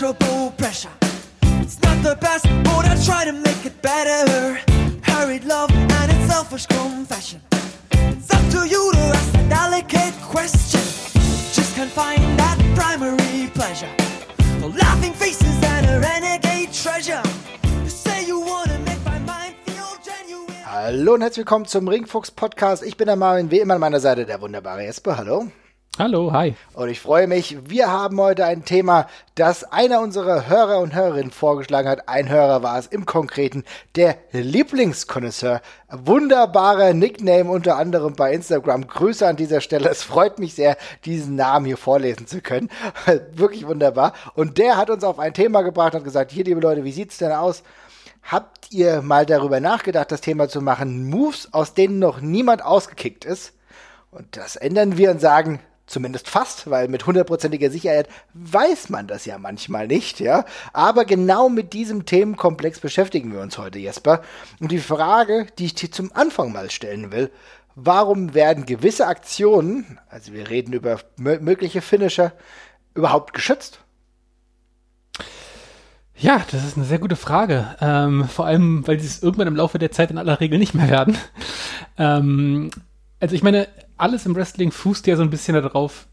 [0.00, 0.90] pleasurable pressure.
[1.60, 4.58] It's not the best, but I try to make it better.
[5.02, 7.42] Hurried love and its selfish confession.
[7.92, 10.80] It's up to you to ask a delicate question.
[11.52, 13.92] Just can't find that primary pleasure.
[14.60, 17.22] The laughing faces and a renegade treasure.
[17.84, 20.64] You say you wanna make my mind feel genuine.
[20.64, 22.82] Hallo und herzlich willkommen zum Ringfuchs Podcast.
[22.82, 25.18] Ich bin der Marvin, wie immer an meiner Seite der wunderbare Jesper.
[25.18, 25.48] Hallo.
[25.98, 26.54] Hallo, hi.
[26.72, 31.32] Und ich freue mich, wir haben heute ein Thema, das einer unserer Hörer und Hörerinnen
[31.32, 32.08] vorgeschlagen hat.
[32.08, 33.64] Ein Hörer war es im Konkreten,
[33.96, 35.60] der Lieblingskonnoisseur.
[35.90, 38.86] Wunderbarer Nickname unter anderem bei Instagram.
[38.86, 39.90] Grüße an dieser Stelle.
[39.90, 42.70] Es freut mich sehr, diesen Namen hier vorlesen zu können.
[43.32, 44.14] Wirklich wunderbar.
[44.34, 47.18] Und der hat uns auf ein Thema gebracht und gesagt, hier liebe Leute, wie sieht's
[47.18, 47.62] denn aus?
[48.22, 51.10] Habt ihr mal darüber nachgedacht, das Thema zu machen?
[51.10, 53.54] Moves, aus denen noch niemand ausgekickt ist?
[54.12, 55.60] Und das ändern wir und sagen,
[55.90, 60.44] zumindest fast, weil mit hundertprozentiger Sicherheit weiß man das ja manchmal nicht, ja.
[60.72, 64.22] Aber genau mit diesem Themenkomplex beschäftigen wir uns heute, Jesper.
[64.60, 67.30] Und die Frage, die ich dir zum Anfang mal stellen will,
[67.74, 72.32] warum werden gewisse Aktionen, also wir reden über mögliche Finisher,
[72.94, 73.80] überhaupt geschützt?
[76.16, 77.76] Ja, das ist eine sehr gute Frage.
[77.80, 80.74] Ähm, vor allem, weil sie es irgendwann im Laufe der Zeit in aller Regel nicht
[80.74, 81.18] mehr werden.
[81.98, 82.70] Ähm,
[83.18, 83.68] also ich meine,
[84.00, 86.06] alles im Wrestling fußt ja so ein bisschen darauf,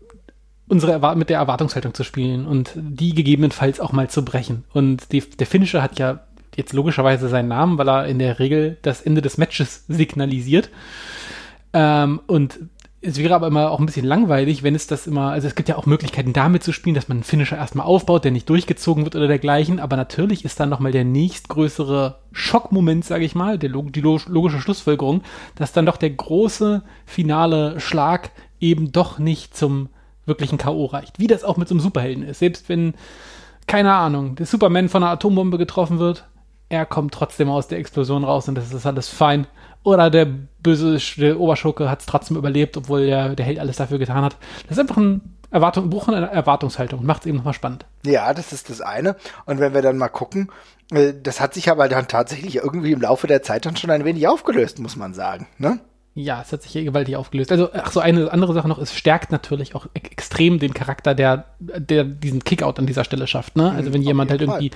[0.67, 4.65] unsere Erwart mit der Erwartungshaltung zu spielen und die gegebenenfalls auch mal zu brechen.
[4.73, 6.19] Und die, der Finisher hat ja
[6.55, 10.69] jetzt logischerweise seinen Namen, weil er in der Regel das Ende des Matches signalisiert.
[11.73, 12.59] Ähm, und
[12.99, 15.69] es wäre aber immer auch ein bisschen langweilig, wenn es das immer, also es gibt
[15.69, 19.03] ja auch Möglichkeiten damit zu spielen, dass man einen Finisher erstmal aufbaut, der nicht durchgezogen
[19.03, 23.69] wird oder dergleichen, aber natürlich ist dann nochmal der nächstgrößere Schockmoment, sage ich mal, der,
[23.69, 25.21] die logische Schlussfolgerung,
[25.55, 29.89] dass dann doch der große finale Schlag eben doch nicht zum
[30.25, 30.85] wirklichen K.O.
[30.85, 31.19] reicht.
[31.19, 32.39] Wie das auch mit so einem Superhelden ist.
[32.39, 32.95] Selbst wenn,
[33.67, 36.25] keine Ahnung, der Superman von einer Atombombe getroffen wird,
[36.69, 39.47] er kommt trotzdem aus der Explosion raus und das ist alles fein.
[39.87, 43.99] Oder der böse der Oberschurke hat es trotzdem überlebt, obwohl der, der Held alles dafür
[43.99, 44.35] getan hat.
[44.63, 47.05] Das ist einfach ein Erwartung, Bruch in einer Erwartungshaltung.
[47.05, 47.85] Macht es eben nochmal spannend.
[48.05, 49.15] Ja, das ist das eine.
[49.45, 50.51] Und wenn wir dann mal gucken,
[50.91, 54.03] äh, das hat sich aber dann tatsächlich irgendwie im Laufe der Zeit dann schon ein
[54.03, 55.47] wenig aufgelöst, muss man sagen.
[55.57, 55.79] Ne?
[56.15, 57.53] Ja, es hat sich hier gewaltig aufgelöst.
[57.53, 61.15] Also, ach so, eine andere Sache noch, es stärkt natürlich auch e extrem den Charakter,
[61.15, 63.55] der, der diesen Kickout an dieser Stelle schafft.
[63.55, 63.71] Ne?
[63.71, 64.71] Also, wenn jemand halt irgendwie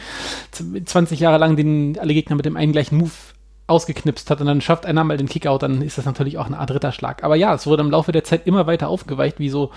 [0.52, 3.12] 20 Jahre lang den, alle Gegner mit dem einen gleichen Move
[3.72, 6.60] ausgeknipst hat und dann schafft einer mal den Kickout, dann ist das natürlich auch eine
[6.60, 7.24] Art Ritterschlag.
[7.24, 9.72] Aber ja, es wurde im Laufe der Zeit immer weiter aufgeweicht, wie so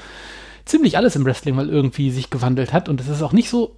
[0.64, 3.76] ziemlich alles im Wrestling mal irgendwie sich gewandelt hat und es ist auch nicht so,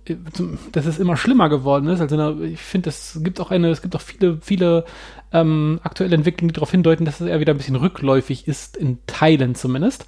[0.73, 2.01] dass es immer schlimmer geworden ist.
[2.01, 4.85] Also ich finde, es gibt auch eine, es gibt auch viele, viele
[5.33, 8.99] ähm, aktuelle Entwicklungen, die darauf hindeuten, dass es eher wieder ein bisschen rückläufig ist, in
[9.07, 10.07] Teilen zumindest.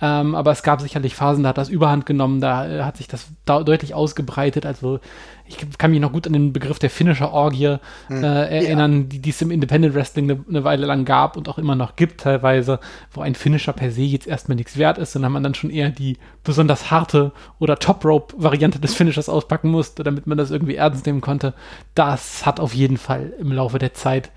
[0.00, 3.08] Ähm, aber es gab sicherlich Phasen, da hat das Überhand genommen, da äh, hat sich
[3.08, 4.66] das da deutlich ausgebreitet.
[4.66, 5.00] Also
[5.46, 7.76] ich kann mich noch gut an den Begriff der Finisher Orgie
[8.08, 8.22] hm.
[8.22, 9.06] äh, erinnern, ja.
[9.08, 11.96] die, die es im Independent Wrestling eine, eine, Weile lang gab und auch immer noch
[11.96, 12.78] gibt teilweise,
[13.12, 15.88] wo ein Finisher per se jetzt erstmal nichts wert ist, sondern man dann schon eher
[15.88, 20.76] die besonders harte oder Top Rope Variante des Finishers auspacken musste, damit man das irgendwie
[20.76, 21.54] ernst nehmen konnte.
[21.94, 24.30] Das hat auf jeden Fall im Laufe der Zeit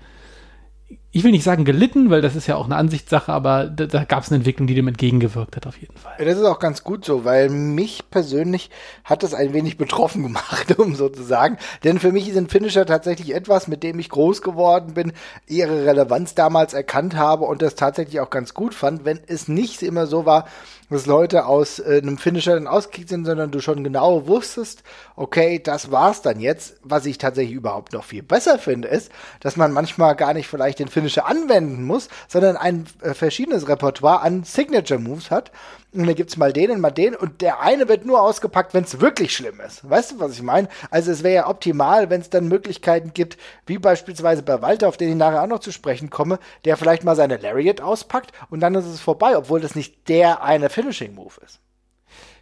[1.12, 4.04] ich will nicht sagen gelitten, weil das ist ja auch eine Ansichtssache, aber da, da
[4.04, 6.12] gab es eine Entwicklung, die dem entgegengewirkt hat, auf jeden Fall.
[6.24, 8.70] Das ist auch ganz gut so, weil mich persönlich
[9.02, 11.58] hat das ein wenig betroffen gemacht, um so zu sagen.
[11.82, 15.12] Denn für mich sind Finisher tatsächlich etwas, mit dem ich groß geworden bin,
[15.48, 19.82] ihre Relevanz damals erkannt habe und das tatsächlich auch ganz gut fand, wenn es nicht
[19.82, 20.46] immer so war,
[20.90, 24.82] dass Leute aus äh, einem Finisher dann ausgekickt sind, sondern du schon genau wusstest,
[25.16, 26.76] okay, das war's dann jetzt.
[26.82, 30.80] Was ich tatsächlich überhaupt noch viel besser finde, ist, dass man manchmal gar nicht vielleicht
[30.80, 35.52] den Finisher anwenden muss, sondern ein äh, verschiedenes Repertoire an Signature Moves hat
[35.92, 38.84] und dann gibt's mal den und mal den und der eine wird nur ausgepackt, wenn
[38.84, 39.88] es wirklich schlimm ist.
[39.88, 40.68] Weißt du, was ich meine?
[40.90, 44.96] Also es wäre ja optimal, wenn es dann Möglichkeiten gibt, wie beispielsweise bei Walter, auf
[44.96, 48.60] den ich nachher auch noch zu sprechen komme, der vielleicht mal seine Lariat auspackt und
[48.60, 51.60] dann ist es vorbei, obwohl das nicht der eine Finishing Move ist.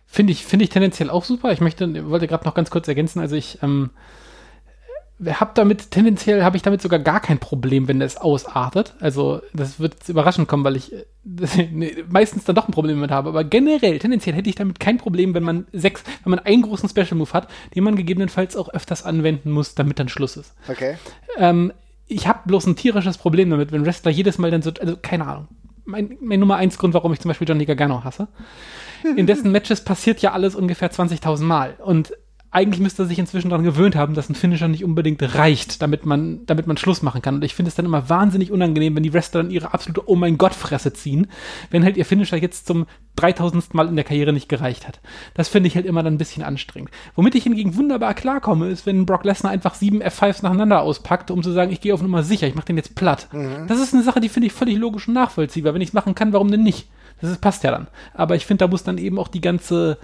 [0.06, 1.52] Finde ich, finde ich tendenziell auch super.
[1.52, 3.90] Ich möchte, wollte gerade noch ganz kurz ergänzen, also ich, ähm,
[5.26, 8.94] habe damit tendenziell habe ich damit sogar gar kein Problem, wenn es ausartet.
[9.00, 10.92] Also das wird überraschend kommen, weil ich
[11.72, 13.28] nee, meistens dann doch ein Problem damit habe.
[13.30, 16.88] Aber generell tendenziell hätte ich damit kein Problem, wenn man sechs, wenn man einen großen
[16.88, 20.54] Special Move hat, den man gegebenenfalls auch öfters anwenden muss, damit dann Schluss ist.
[20.68, 20.96] Okay.
[21.36, 21.72] Ähm,
[22.06, 25.26] ich habe bloß ein tierisches Problem damit, wenn Wrestler jedes Mal dann so, also keine
[25.26, 25.48] Ahnung.
[25.84, 28.28] Mein, mein Nummer eins Grund, warum ich zum Beispiel Johnny Gargano hasse.
[29.16, 32.12] In dessen Matches passiert ja alles ungefähr 20.000 Mal und
[32.50, 36.06] eigentlich müsste er sich inzwischen daran gewöhnt haben, dass ein Finisher nicht unbedingt reicht, damit
[36.06, 37.36] man, damit man Schluss machen kann.
[37.36, 40.16] Und ich finde es dann immer wahnsinnig unangenehm, wenn die Wrestler dann ihre absolute Oh
[40.16, 41.26] mein Gott Fresse ziehen,
[41.70, 42.86] wenn halt ihr Finisher jetzt zum
[43.16, 43.74] 3000.
[43.74, 45.00] Mal in der Karriere nicht gereicht hat.
[45.34, 46.90] Das finde ich halt immer dann ein bisschen anstrengend.
[47.14, 51.42] Womit ich hingegen wunderbar klarkomme, ist, wenn Brock Lesnar einfach sieben F5s nacheinander auspackt, um
[51.42, 53.28] zu sagen, ich gehe auf Nummer sicher, ich mache den jetzt platt.
[53.32, 53.66] Mhm.
[53.66, 55.74] Das ist eine Sache, die finde ich völlig logisch und nachvollziehbar.
[55.74, 56.88] Wenn ich es machen kann, warum denn nicht?
[57.20, 57.88] Das ist, passt ja dann.
[58.14, 59.98] Aber ich finde, da muss dann eben auch die ganze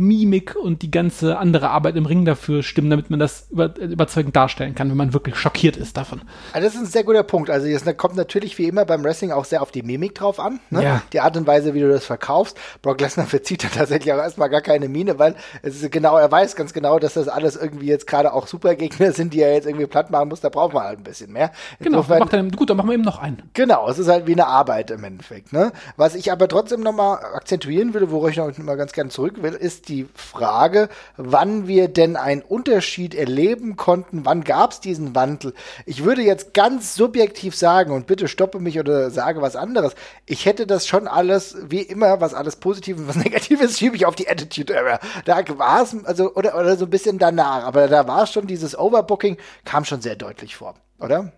[0.00, 4.34] Mimik und die ganze andere Arbeit im Ring dafür stimmen, damit man das über, überzeugend
[4.34, 6.22] darstellen kann, wenn man wirklich schockiert ist davon.
[6.52, 7.50] Also das ist ein sehr guter Punkt.
[7.50, 10.60] Also es kommt natürlich wie immer beim Wrestling auch sehr auf die Mimik drauf an.
[10.70, 10.82] Ne?
[10.82, 11.02] Ja.
[11.12, 12.58] Die Art und Weise, wie du das verkaufst.
[12.82, 16.30] Brock Lesnar verzieht da tatsächlich auch erstmal gar keine Miene, weil es ist genau, er
[16.30, 19.66] weiß ganz genau, dass das alles irgendwie jetzt gerade auch Supergegner sind, die er jetzt
[19.66, 20.40] irgendwie platt machen muss.
[20.40, 21.52] Da braucht man halt ein bisschen mehr.
[21.78, 23.42] Genau, Insofern, macht dann, gut, dann machen wir eben noch einen.
[23.54, 25.52] Genau, es ist halt wie eine Arbeit im Endeffekt.
[25.52, 25.72] Ne?
[25.96, 29.52] Was ich aber trotzdem nochmal akzentuieren will, wo ich noch mal ganz gerne zurück will,
[29.52, 35.52] ist die Frage, wann wir denn einen Unterschied erleben konnten, wann gab es diesen Wandel.
[35.84, 39.94] Ich würde jetzt ganz subjektiv sagen, und bitte stoppe mich oder sage was anderes,
[40.26, 44.06] ich hätte das schon alles, wie immer, was alles Positives und was Negatives, schiebe ich
[44.06, 45.00] auf die Attitude Era.
[45.24, 48.78] Da war es, also, oder, oder so ein bisschen danach, aber da war schon dieses
[48.78, 51.32] Overbooking, kam schon sehr deutlich vor, oder?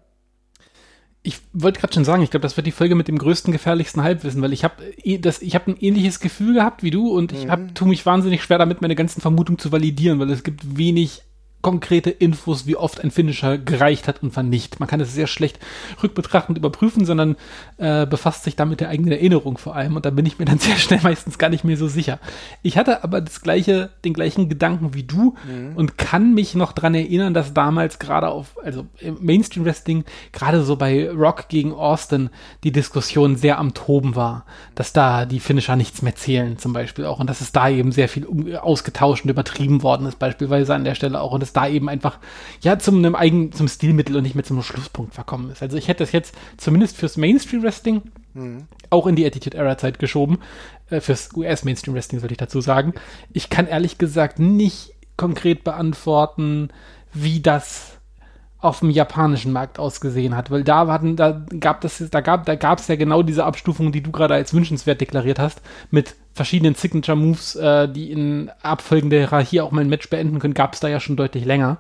[1.24, 4.02] Ich wollte gerade schon sagen, ich glaube, das wird die Folge mit dem größten, gefährlichsten
[4.02, 4.74] Halbwissen, weil ich habe
[5.04, 7.74] ich habe ein ähnliches Gefühl gehabt wie du und ich hab, mhm.
[7.74, 11.22] tu mich wahnsinnig schwer damit, meine ganzen Vermutungen zu validieren, weil es gibt wenig
[11.62, 14.80] konkrete Infos, wie oft ein Finisher gereicht hat und wann nicht.
[14.80, 15.60] Man kann es sehr schlecht
[16.02, 17.36] rückbetrachtend überprüfen, sondern
[17.78, 19.96] äh, befasst sich damit der eigenen Erinnerung vor allem.
[19.96, 22.18] Und da bin ich mir dann sehr schnell meistens gar nicht mehr so sicher.
[22.62, 25.76] Ich hatte aber das gleiche, den gleichen Gedanken wie du mhm.
[25.76, 30.62] und kann mich noch dran erinnern, dass damals gerade auf, also im Mainstream Wrestling, gerade
[30.62, 32.30] so bei Rock gegen Austin,
[32.64, 37.06] die Diskussion sehr am Toben war, dass da die Finisher nichts mehr zählen, zum Beispiel
[37.06, 37.20] auch.
[37.20, 40.96] Und dass es da eben sehr viel ausgetauscht und übertrieben worden ist, beispielsweise an der
[40.96, 41.32] Stelle auch.
[41.32, 42.18] Und es da eben einfach,
[42.62, 45.62] ja, zum einem eigenen, zum Stilmittel und nicht mehr zum Schlusspunkt verkommen ist.
[45.62, 48.02] Also ich hätte das jetzt zumindest fürs Mainstream Wrestling
[48.34, 48.64] mhm.
[48.90, 50.38] auch in die Attitude Era Zeit geschoben.
[50.90, 52.94] Äh, fürs US Mainstream Wrestling sollte ich dazu sagen.
[53.32, 56.70] Ich kann ehrlich gesagt nicht konkret beantworten,
[57.12, 57.91] wie das
[58.62, 62.54] auf dem japanischen Markt ausgesehen hat, weil da waren, da gab das, da gab, da
[62.54, 65.60] gab es ja genau diese Abstufung, die du gerade als wünschenswert deklariert hast,
[65.90, 70.54] mit verschiedenen Signature Moves, äh, die in abfolgender Hierarchie auch mal ein Match beenden können,
[70.54, 71.78] gab es da ja schon deutlich länger.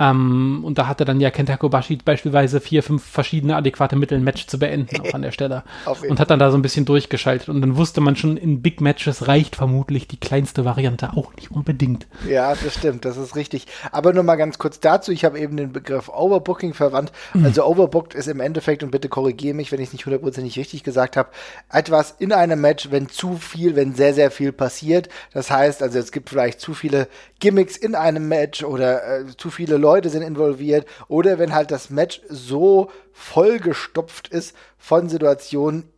[0.00, 4.24] Ähm, und da hatte dann ja Kenta Kobashi beispielsweise vier, fünf verschiedene adäquate Mittel, ein
[4.24, 5.62] Match zu beenden, auch an der Stelle.
[6.08, 7.50] und hat dann da so ein bisschen durchgeschaltet.
[7.50, 11.50] Und dann wusste man schon, in Big Matches reicht vermutlich die kleinste Variante auch nicht
[11.50, 12.06] unbedingt.
[12.26, 13.66] Ja, das stimmt, das ist richtig.
[13.92, 17.12] Aber nur mal ganz kurz dazu, ich habe eben den Begriff Overbooking verwandt.
[17.34, 17.44] Mhm.
[17.44, 20.82] Also Overbooked ist im Endeffekt, und bitte korrigiere mich, wenn ich es nicht hundertprozentig richtig
[20.82, 21.28] gesagt habe,
[21.70, 25.10] etwas in einem Match, wenn zu viel, wenn sehr, sehr viel passiert.
[25.34, 27.06] Das heißt, also es gibt vielleicht zu viele
[27.38, 31.72] Gimmicks in einem Match oder äh, zu viele Leute, Leute sind involviert oder wenn halt
[31.72, 35.90] das Match so vollgestopft ist von Situationen,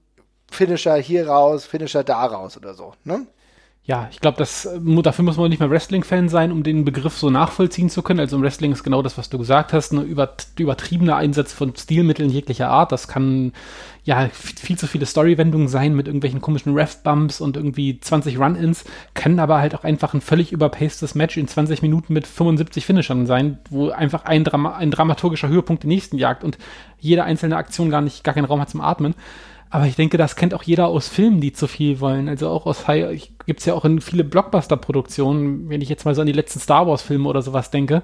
[0.51, 3.27] Finisher hier raus, Finisher da raus oder so, ne?
[3.85, 7.31] Ja, ich glaube, äh, dafür muss man nicht mehr Wrestling-Fan sein, um den Begriff so
[7.31, 8.21] nachvollziehen zu können.
[8.21, 11.75] Also im Wrestling ist genau das, was du gesagt hast, ein über, übertriebener Einsatz von
[11.75, 12.93] Stilmitteln jeglicher Art.
[12.93, 13.53] Das kann
[14.05, 18.85] ja viel zu viele Storywendungen sein mit irgendwelchen komischen Ref-Bumps und irgendwie 20 Run-Ins,
[19.15, 23.27] können aber halt auch einfach ein völlig überpacedes Match in 20 Minuten mit 75 Finishern
[23.27, 26.57] sein, wo einfach ein, Drama ein dramaturgischer Höhepunkt den nächsten jagt und
[27.01, 29.15] jede einzelne Aktion gar nicht, gar keinen Raum hat zum Atmen.
[29.73, 32.29] Aber ich denke, das kennt auch jeder aus Filmen, die zu viel wollen.
[32.29, 36.21] Also auch aus High, gibt's ja auch in viele Blockbuster-Produktionen, wenn ich jetzt mal so
[36.21, 38.03] an die letzten Star Wars-Filme oder sowas denke,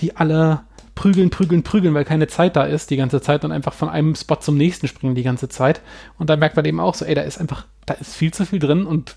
[0.00, 0.62] die alle
[0.96, 4.16] prügeln, prügeln, prügeln, weil keine Zeit da ist die ganze Zeit und einfach von einem
[4.16, 5.82] Spot zum nächsten springen die ganze Zeit.
[6.18, 8.44] Und da merkt man eben auch so, ey, da ist einfach, da ist viel zu
[8.44, 9.14] viel drin und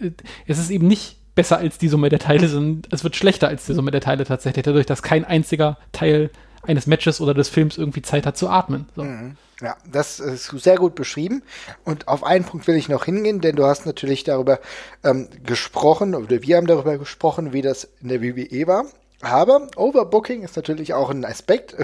[0.00, 0.10] äh,
[0.48, 3.66] es ist eben nicht besser als die Summe der Teile, sondern es wird schlechter als
[3.66, 6.30] die Summe der Teile tatsächlich, dadurch, dass kein einziger Teil
[6.62, 8.86] eines Matches oder des Films irgendwie Zeit hat zu atmen.
[8.96, 9.04] So.
[9.04, 9.36] Mhm.
[9.60, 11.42] Ja, das ist sehr gut beschrieben.
[11.84, 14.58] Und auf einen Punkt will ich noch hingehen, denn du hast natürlich darüber
[15.04, 18.84] ähm, gesprochen, oder wir haben darüber gesprochen, wie das in der WWE war.
[19.24, 21.74] Aber Overbooking ist natürlich auch ein Aspekt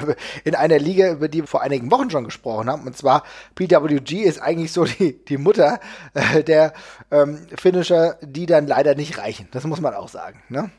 [0.44, 2.86] in einer Liga, über die wir vor einigen Wochen schon gesprochen haben.
[2.86, 3.24] Und zwar
[3.54, 5.80] PWG ist eigentlich so die, die Mutter
[6.14, 6.74] äh, der
[7.10, 9.48] ähm, Finisher, die dann leider nicht reichen.
[9.52, 10.42] Das muss man auch sagen.
[10.48, 10.70] Ne?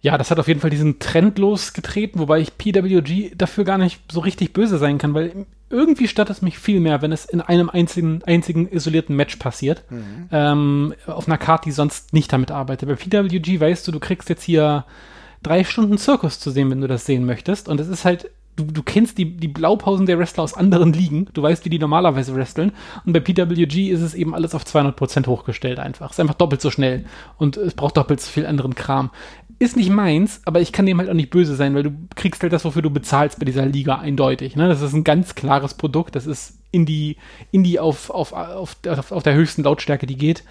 [0.00, 4.00] Ja, das hat auf jeden Fall diesen Trend losgetreten, wobei ich PWG dafür gar nicht
[4.10, 7.40] so richtig böse sein kann, weil irgendwie stört es mich viel mehr, wenn es in
[7.40, 9.84] einem einzigen, einzigen isolierten Match passiert.
[9.90, 10.28] Mhm.
[10.32, 12.88] Ähm, auf einer Karte, die sonst nicht damit arbeitet.
[12.88, 14.84] Bei PWG weißt du, du kriegst jetzt hier
[15.42, 17.68] drei Stunden Zirkus zu sehen, wenn du das sehen möchtest.
[17.68, 21.28] Und es ist halt du, du kennst die, die Blaupausen der Wrestler aus anderen Ligen.
[21.32, 22.72] Du weißt, wie die normalerweise wresteln.
[23.04, 26.06] Und bei PWG ist es eben alles auf 200% hochgestellt einfach.
[26.06, 27.04] Es ist einfach doppelt so schnell.
[27.36, 29.10] Und es braucht doppelt so viel anderen Kram
[29.58, 32.42] ist nicht meins, aber ich kann dem halt auch nicht böse sein, weil du kriegst
[32.42, 34.54] halt das, wofür du bezahlst bei dieser Liga eindeutig.
[34.54, 34.68] Ne?
[34.68, 36.14] Das ist ein ganz klares Produkt.
[36.14, 37.16] Das ist Indie,
[37.50, 40.44] Indie auf, auf, auf, auf, auf der höchsten Lautstärke, die geht.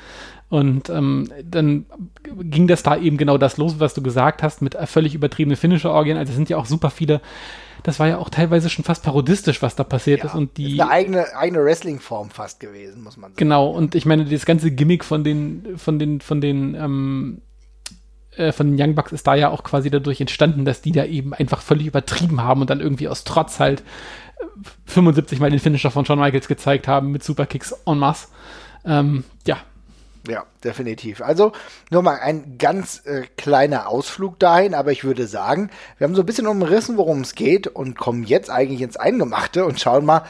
[0.49, 1.85] Und ähm, dann
[2.41, 6.17] ging das da eben genau das los, was du gesagt hast, mit völlig übertriebenen Finisher-Orgien.
[6.17, 7.21] Also es sind ja auch super viele
[7.83, 10.35] das war ja auch teilweise schon fast parodistisch, was da passiert ja, ist.
[10.35, 13.37] Und die, ist eine eigene, eigene Wrestling-Form fast gewesen, muss man sagen.
[13.37, 17.41] Genau, und ich meine, das ganze Gimmick von den, von den, von den, ähm,
[18.37, 21.05] äh, von den Young Bucks ist da ja auch quasi dadurch entstanden, dass die da
[21.05, 23.83] eben einfach völlig übertrieben haben und dann irgendwie aus Trotz halt
[24.85, 28.27] 75 Mal den Finisher von Shawn Michaels gezeigt haben mit Superkicks en masse.
[28.85, 29.57] Ähm, ja,
[30.27, 31.21] ja, definitiv.
[31.21, 31.53] Also
[31.89, 36.21] nur mal ein ganz äh, kleiner Ausflug dahin, aber ich würde sagen, wir haben so
[36.21, 40.23] ein bisschen umrissen, worum es geht und kommen jetzt eigentlich ins Eingemachte und schauen mal,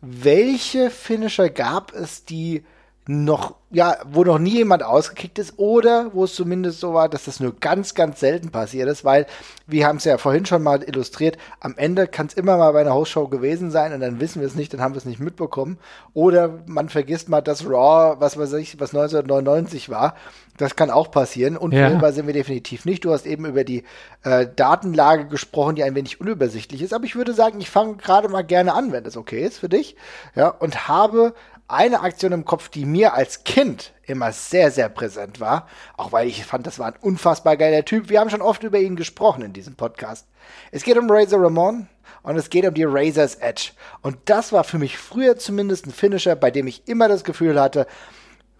[0.00, 2.64] welche Finisher gab es, die
[3.08, 7.26] noch, ja, wo noch nie jemand ausgekickt ist oder wo es zumindest so war, dass
[7.26, 9.26] das nur ganz, ganz selten passiert ist, weil
[9.68, 12.80] wir haben es ja vorhin schon mal illustriert, am Ende kann es immer mal bei
[12.80, 15.20] einer Hostshow gewesen sein und dann wissen wir es nicht, dann haben wir es nicht
[15.20, 15.78] mitbekommen.
[16.14, 20.16] Oder man vergisst mal das Raw, was weiß ich, was 1999 war.
[20.56, 21.56] Das kann auch passieren.
[21.56, 22.12] Und ja.
[22.12, 23.04] sind wir definitiv nicht.
[23.04, 23.84] Du hast eben über die
[24.24, 26.94] äh, Datenlage gesprochen, die ein wenig unübersichtlich ist.
[26.94, 29.68] Aber ich würde sagen, ich fange gerade mal gerne an, wenn das okay ist für
[29.68, 29.96] dich.
[30.34, 31.34] Ja, und habe
[31.68, 35.68] eine Aktion im Kopf, die mir als Kind immer sehr, sehr präsent war.
[35.96, 38.08] Auch weil ich fand, das war ein unfassbar geiler Typ.
[38.08, 40.26] Wir haben schon oft über ihn gesprochen in diesem Podcast.
[40.70, 41.88] Es geht um Razor Ramon
[42.22, 43.70] und es geht um die Razor's Edge.
[44.02, 47.60] Und das war für mich früher zumindest ein Finisher, bei dem ich immer das Gefühl
[47.60, 47.86] hatte,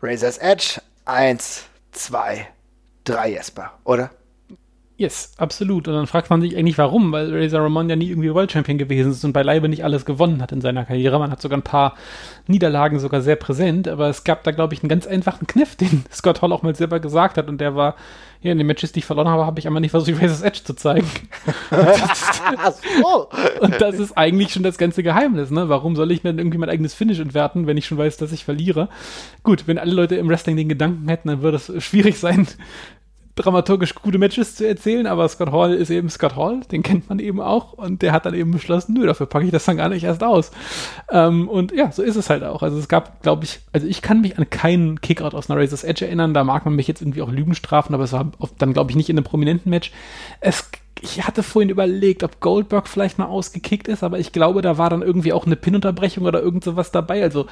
[0.02, 2.48] Razor's Edge, eins, zwei,
[3.04, 4.10] drei Jesper, oder?
[4.98, 5.88] Yes, absolut.
[5.88, 8.78] Und dann fragt man sich eigentlich, warum, weil Razor Ramon ja nie irgendwie World Champion
[8.78, 11.18] gewesen ist und beileibe nicht alles gewonnen hat in seiner Karriere.
[11.18, 11.96] Man hat sogar ein paar
[12.46, 16.04] Niederlagen sogar sehr präsent, aber es gab da, glaube ich, einen ganz einfachen Kniff, den
[16.10, 17.94] Scott Hall auch mal selber gesagt hat und der war,
[18.40, 20.60] ja, in den Matches, die ich verloren habe, habe ich einmal nicht versucht, Razor's Edge
[20.64, 21.10] zu zeigen.
[23.60, 25.68] und das ist eigentlich schon das ganze Geheimnis, ne?
[25.68, 28.32] Warum soll ich mir dann irgendwie mein eigenes Finish entwerten, wenn ich schon weiß, dass
[28.32, 28.88] ich verliere?
[29.42, 32.46] Gut, wenn alle Leute im Wrestling den Gedanken hätten, dann würde es schwierig sein,
[33.36, 37.18] dramaturgisch gute Matches zu erzählen, aber Scott Hall ist eben Scott Hall, den kennt man
[37.18, 39.90] eben auch und der hat dann eben beschlossen, nö, dafür packe ich das dann gar
[39.90, 40.50] nicht erst aus.
[41.10, 42.62] Ähm, und ja, so ist es halt auch.
[42.62, 45.84] Also es gab, glaube ich, also ich kann mich an keinen Kickout aus einer Razor's
[45.84, 48.72] Edge erinnern, da mag man mich jetzt irgendwie auch Lügen strafen, aber es war dann,
[48.72, 49.92] glaube ich, nicht in einem prominenten Match.
[50.40, 50.70] Es
[51.02, 54.88] ich hatte vorhin überlegt, ob Goldberg vielleicht mal ausgekickt ist, aber ich glaube, da war
[54.88, 57.22] dann irgendwie auch eine Pin-Unterbrechung oder irgend sowas dabei.
[57.22, 57.46] Also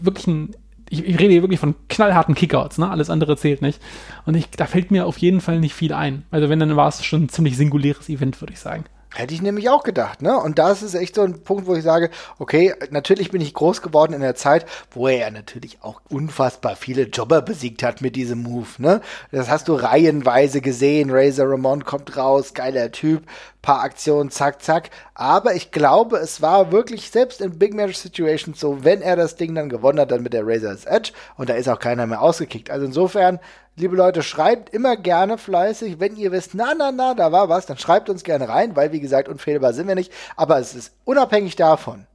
[0.00, 0.56] wirklich ein
[0.90, 2.90] ich, ich, rede hier wirklich von knallharten Kickouts, ne?
[2.90, 3.80] Alles andere zählt nicht.
[4.26, 6.24] Und ich, da fällt mir auf jeden Fall nicht viel ein.
[6.30, 8.84] Also wenn, dann war es schon ein ziemlich singuläres Event, würde ich sagen.
[9.14, 10.38] Hätte ich nämlich auch gedacht, ne?
[10.38, 13.80] Und das ist echt so ein Punkt, wo ich sage, okay, natürlich bin ich groß
[13.80, 18.16] geworden in der Zeit, wo er ja natürlich auch unfassbar viele Jobber besiegt hat mit
[18.16, 19.00] diesem Move, ne?
[19.32, 21.10] Das hast du reihenweise gesehen.
[21.10, 23.24] Razor Ramon kommt raus, geiler Typ,
[23.62, 24.90] paar Aktionen, zack, zack.
[25.14, 29.36] Aber ich glaube, es war wirklich selbst in Big Match Situations so, wenn er das
[29.36, 32.20] Ding dann gewonnen hat, dann mit der Razor's Edge und da ist auch keiner mehr
[32.20, 32.70] ausgekickt.
[32.70, 33.40] Also insofern
[33.78, 37.66] Liebe Leute, schreibt immer gerne fleißig, wenn ihr wisst, na, na, na, da war was,
[37.66, 40.12] dann schreibt uns gerne rein, weil, wie gesagt, unfehlbar sind wir nicht.
[40.36, 42.06] Aber es ist unabhängig davon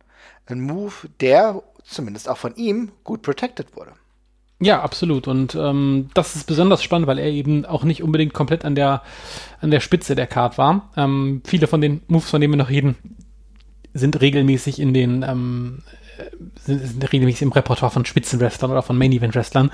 [0.45, 3.91] ein Move, der zumindest auch von ihm gut protected wurde.
[4.59, 5.27] Ja, absolut.
[5.27, 9.01] Und ähm, das ist besonders spannend, weil er eben auch nicht unbedingt komplett an der,
[9.61, 10.89] an der Spitze der Card war.
[10.95, 12.95] Ähm, viele von den Moves, von denen wir noch reden,
[13.93, 15.83] sind regelmäßig in den ähm,
[16.63, 19.71] sind, regelmäßig im Repertoire von Spitzenwrestlern oder von Main-Event-Wrestlern,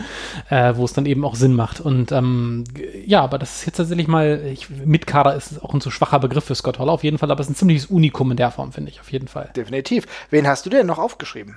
[0.49, 1.79] äh, wo es dann eben auch Sinn macht.
[1.79, 2.63] Und ähm,
[3.05, 6.45] ja, aber das ist jetzt tatsächlich mal, ich, Mitkader ist auch ein zu schwacher Begriff
[6.45, 8.71] für Scott Hall auf jeden Fall, aber es ist ein ziemliches Unikum in der Form,
[8.71, 9.51] finde ich, auf jeden Fall.
[9.55, 10.05] Definitiv.
[10.29, 11.55] Wen hast du denn noch aufgeschrieben?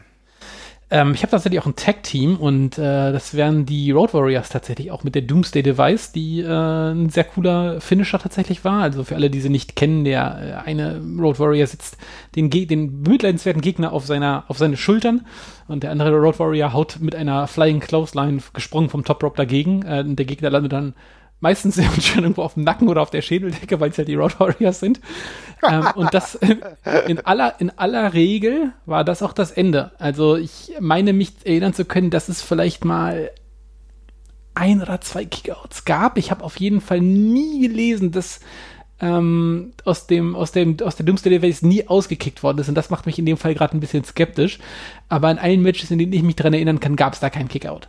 [0.93, 4.91] Ähm, ich habe tatsächlich auch ein Tag-Team und äh, das wären die Road Warriors tatsächlich
[4.91, 8.83] auch mit der Doomsday Device, die äh, ein sehr cooler Finisher tatsächlich war.
[8.83, 11.97] Also für alle, die sie nicht kennen, der äh, eine Road Warrior sitzt
[12.37, 15.25] den, Ge den bemitleidenswerten Gegner auf, seiner, auf seine Schultern
[15.67, 19.87] und der andere Road Warrior haut mit einer Flying Clothesline gesprungen vom Top Rope dagegen.
[19.87, 20.93] Äh, der Gegner landet dann
[21.43, 24.41] meistens schön irgendwo auf dem Nacken oder auf der Schädeldecke, weil es ja die Road
[24.41, 25.01] Warriors sind.
[25.69, 26.35] ähm, und das
[27.07, 29.91] in aller, in aller Regel war das auch das Ende.
[29.99, 33.31] Also ich meine mich erinnern zu können, dass es vielleicht mal
[34.55, 36.17] ein oder zwei Kickouts gab.
[36.17, 38.41] Ich habe auf jeden Fall nie gelesen, dass
[39.01, 42.91] ähm, aus dem aus dem aus der Doomsday Device nie ausgekickt worden ist und das
[42.91, 44.61] macht mich in dem Fall gerade ein bisschen skeptisch.
[45.09, 47.49] Aber in allen Matches, in denen ich mich daran erinnern kann, gab es da keinen
[47.49, 47.89] Kickout.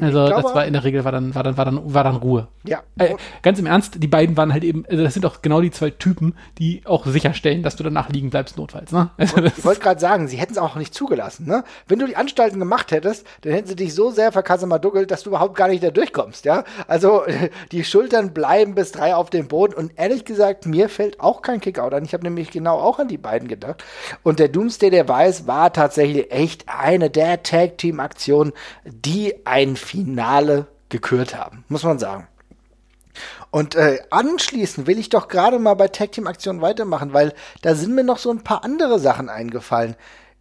[0.00, 2.16] Also glaube das war in der Regel war dann war dann war dann war dann
[2.16, 2.48] Ruhe.
[2.64, 2.82] Ja.
[2.96, 5.70] Äh, ganz im Ernst, die beiden waren halt eben, also das sind auch genau die
[5.70, 8.92] zwei Typen, die auch sicherstellen, dass du danach liegen bleibst notfalls.
[8.92, 9.10] Ne?
[9.18, 11.46] Also Ich wollte gerade sagen, sie hätten es auch nicht zugelassen.
[11.46, 11.64] Ne?
[11.88, 15.30] Wenn du die Anstalten gemacht hättest, dann hätten sie dich so sehr verkassemaduggelt, dass du
[15.30, 16.44] überhaupt gar nicht da durchkommst.
[16.44, 16.64] Ja?
[16.86, 17.22] Also
[17.72, 19.74] die Schultern bleiben bis drei auf dem Boden.
[19.74, 22.04] Und ehrlich gesagt, mir fällt auch kein Kickout an.
[22.04, 23.84] Ich habe nämlich genau auch an die beiden gedacht.
[24.22, 28.52] Und der Doomsday Device war tatsächlich echt eine der Tag-Team-Aktionen,
[28.84, 32.26] die ein Finale gekürt haben, muss man sagen.
[33.50, 37.74] Und äh, anschließend will ich doch gerade mal bei Tag Team Aktionen weitermachen, weil da
[37.74, 39.96] sind mir noch so ein paar andere Sachen eingefallen.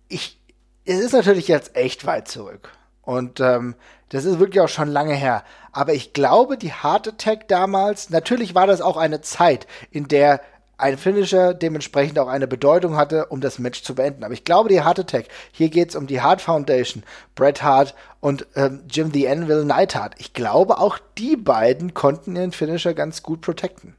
[0.07, 0.39] Ich,
[0.85, 2.71] es ist natürlich jetzt echt weit zurück.
[3.01, 3.75] Und ähm,
[4.09, 5.43] das ist wirklich auch schon lange her.
[5.71, 10.41] Aber ich glaube, die Heart Attack damals, natürlich war das auch eine Zeit, in der
[10.81, 14.23] ein Finisher dementsprechend auch eine Bedeutung hatte, um das Match zu beenden.
[14.23, 17.03] Aber ich glaube, die Heart Attack, hier geht's um die Hart Foundation,
[17.35, 20.15] Bret Hart und ähm, Jim the Anvil Neidhart.
[20.17, 23.95] Ich glaube, auch die beiden konnten ihren Finisher ganz gut protecten.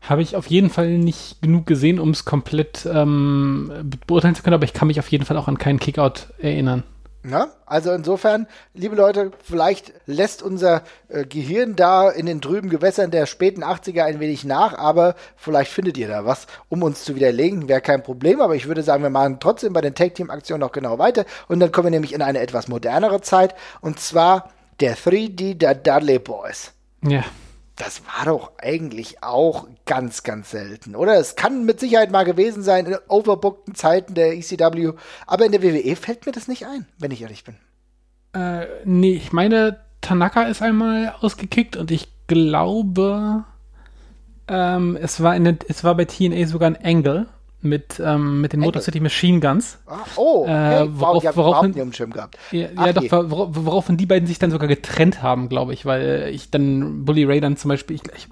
[0.00, 4.54] habe ich auf jeden Fall nicht genug gesehen, um es komplett ähm, beurteilen zu können,
[4.54, 6.84] aber ich kann mich auf jeden Fall auch an keinen Kickout erinnern.
[7.30, 13.10] Ja, also insofern, liebe Leute, vielleicht lässt unser äh, Gehirn da in den trüben Gewässern
[13.10, 17.16] der späten 80er ein wenig nach, aber vielleicht findet ihr da was, um uns zu
[17.16, 17.68] widerlegen.
[17.68, 20.98] Wäre kein Problem, aber ich würde sagen, wir machen trotzdem bei den Tag-Team-Aktionen noch genau
[20.98, 25.54] weiter und dann kommen wir nämlich in eine etwas modernere Zeit und zwar der 3D
[25.54, 26.72] der Dudley Boys.
[27.02, 27.24] Ja.
[27.78, 31.14] Das war doch eigentlich auch ganz, ganz selten, oder?
[31.14, 34.92] Es kann mit Sicherheit mal gewesen sein in overbookten Zeiten der ECW,
[35.26, 37.56] aber in der WWE fällt mir das nicht ein, wenn ich ehrlich bin.
[38.34, 43.44] Äh, nee, ich meine, Tanaka ist einmal ausgekickt und ich glaube,
[44.48, 47.28] ähm, es, war in es war bei TNA sogar ein Angle
[47.60, 48.82] mit, ähm, mit den Motor?
[48.82, 49.78] City Machine Guns.
[49.86, 50.50] Ah, oh, okay.
[50.84, 52.38] Äh, wow, worauf- habe woraufhin- nicht Schirm gehabt.
[52.52, 55.84] Ja, Ach ja doch, wor woraufhin die beiden sich dann sogar getrennt haben, glaube ich,
[55.84, 58.28] weil ich dann Bully Ray dann zum Beispiel, ich, ich,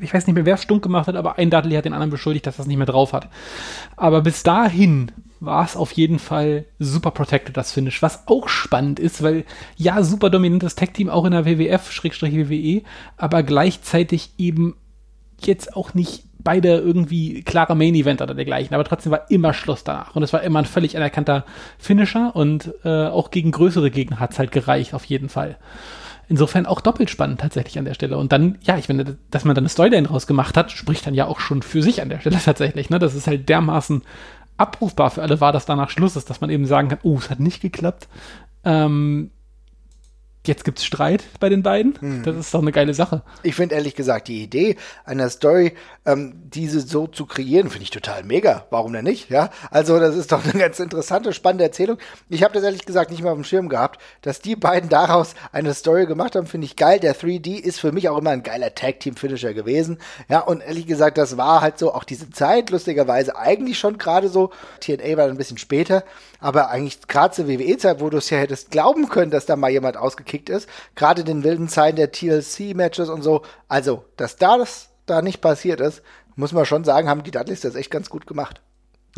[0.00, 2.46] ich weiß nicht mehr, wer stunk gemacht hat, aber ein Dudley hat den anderen beschuldigt,
[2.46, 3.28] dass er es nicht mehr drauf hat.
[3.96, 8.98] Aber bis dahin war es auf jeden Fall super protected, das Finish, was auch spannend
[8.98, 9.44] ist, weil
[9.76, 12.82] ja, super dominantes Tag-Team auch in der WWF, Schrägstrich WWE,
[13.18, 14.74] aber gleichzeitig eben
[15.38, 19.82] jetzt auch nicht beide irgendwie klare Main Event oder dergleichen, aber trotzdem war immer Schluss
[19.82, 21.44] danach und es war immer ein völlig anerkannter
[21.78, 25.56] Finisher und äh, auch gegen größere Gegner hat es halt gereicht, auf jeden Fall.
[26.28, 28.16] Insofern auch doppelt spannend tatsächlich an der Stelle.
[28.16, 31.12] Und dann, ja, ich finde, dass man dann eine Storyline draus gemacht hat, spricht dann
[31.12, 32.98] ja auch schon für sich an der Stelle tatsächlich, ne?
[32.98, 34.02] Das ist halt dermaßen
[34.56, 37.28] abrufbar für alle war, dass danach Schluss ist, dass man eben sagen kann, oh, es
[37.28, 38.08] hat nicht geklappt.
[38.64, 39.32] Ähm,
[40.46, 42.22] jetzt gibt's Streit bei den beiden.
[42.24, 43.22] Das ist doch eine geile Sache.
[43.42, 45.74] Ich finde ehrlich gesagt die Idee einer Story,
[46.06, 48.66] ähm, diese so zu kreieren, finde ich total mega.
[48.70, 49.30] Warum denn nicht?
[49.30, 51.98] Ja, also das ist doch eine ganz interessante, spannende Erzählung.
[52.28, 55.34] Ich habe das ehrlich gesagt nicht mehr auf dem Schirm gehabt, dass die beiden daraus
[55.52, 57.00] eine Story gemacht haben, finde ich geil.
[57.00, 59.98] Der 3D ist für mich auch immer ein geiler Tag Team Finisher gewesen.
[60.28, 64.28] Ja, und ehrlich gesagt, das war halt so auch diese Zeit lustigerweise eigentlich schon gerade
[64.28, 64.50] so.
[64.80, 66.04] TNA war ein bisschen später,
[66.44, 69.70] aber eigentlich gerade zur WWE-Zeit, wo du es ja hättest glauben können, dass da mal
[69.70, 73.40] jemand ausgekickt ist, gerade in den wilden Zeiten der TLC-Matches und so.
[73.66, 76.02] Also, dass da das da nicht passiert ist,
[76.36, 78.60] muss man schon sagen, haben die Dudleys das echt ganz gut gemacht.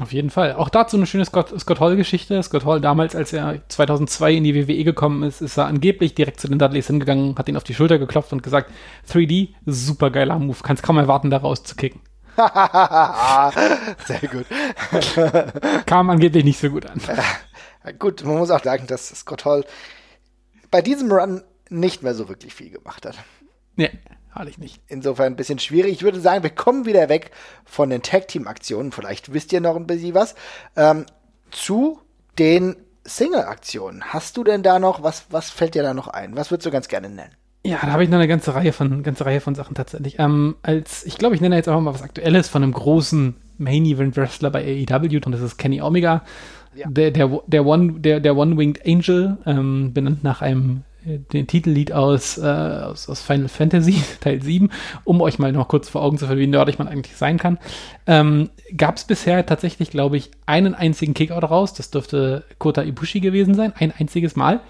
[0.00, 0.52] Auf jeden Fall.
[0.52, 2.40] Auch dazu eine schöne Scott, Scott Hall-Geschichte.
[2.44, 6.38] Scott Hall damals, als er 2002 in die WWE gekommen ist, ist er angeblich direkt
[6.38, 8.70] zu den Dudleys hingegangen, hat ihn auf die Schulter geklopft und gesagt,
[9.10, 12.02] 3D, super geiler Move, kannst kaum erwarten, da rauszukicken.
[14.06, 14.46] Sehr gut.
[15.86, 17.00] Kam angeblich nicht so gut an.
[17.98, 19.64] gut, man muss auch sagen, dass Scott Hall
[20.70, 23.16] bei diesem Run nicht mehr so wirklich viel gemacht hat.
[23.76, 23.90] Nee,
[24.34, 24.82] wahrlich nicht.
[24.88, 25.92] Insofern ein bisschen schwierig.
[25.92, 27.30] Ich würde sagen, wir kommen wieder weg
[27.64, 28.92] von den Tag-Team-Aktionen.
[28.92, 30.34] Vielleicht wisst ihr noch ein bisschen was.
[30.76, 31.06] Ähm,
[31.50, 32.00] zu
[32.38, 34.12] den Single-Aktionen.
[34.12, 36.36] Hast du denn da noch, was, was fällt dir da noch ein?
[36.36, 37.34] Was würdest du ganz gerne nennen?
[37.66, 40.18] Ja, da habe ich noch eine ganze Reihe von, ganze Reihe von Sachen tatsächlich.
[40.18, 44.50] Ähm, als, ich glaube, ich nenne jetzt einfach mal was Aktuelles von einem großen Main-Event-Wrestler
[44.50, 46.22] bei AEW und das ist Kenny Omega.
[46.74, 46.88] Ja.
[46.90, 51.92] Der, der, der One, der, der One-Winged Angel, ähm, benannt nach einem äh, den Titellied
[51.92, 54.70] aus, äh, aus, aus Final Fantasy Teil 7,
[55.04, 57.58] um euch mal noch kurz vor Augen zu führen, wie nerdig man eigentlich sein kann.
[58.06, 61.72] Ähm, Gab es bisher tatsächlich, glaube ich, einen einzigen Kickout raus.
[61.72, 63.72] Das dürfte Kota Ibushi gewesen sein.
[63.76, 64.60] Ein einziges Mal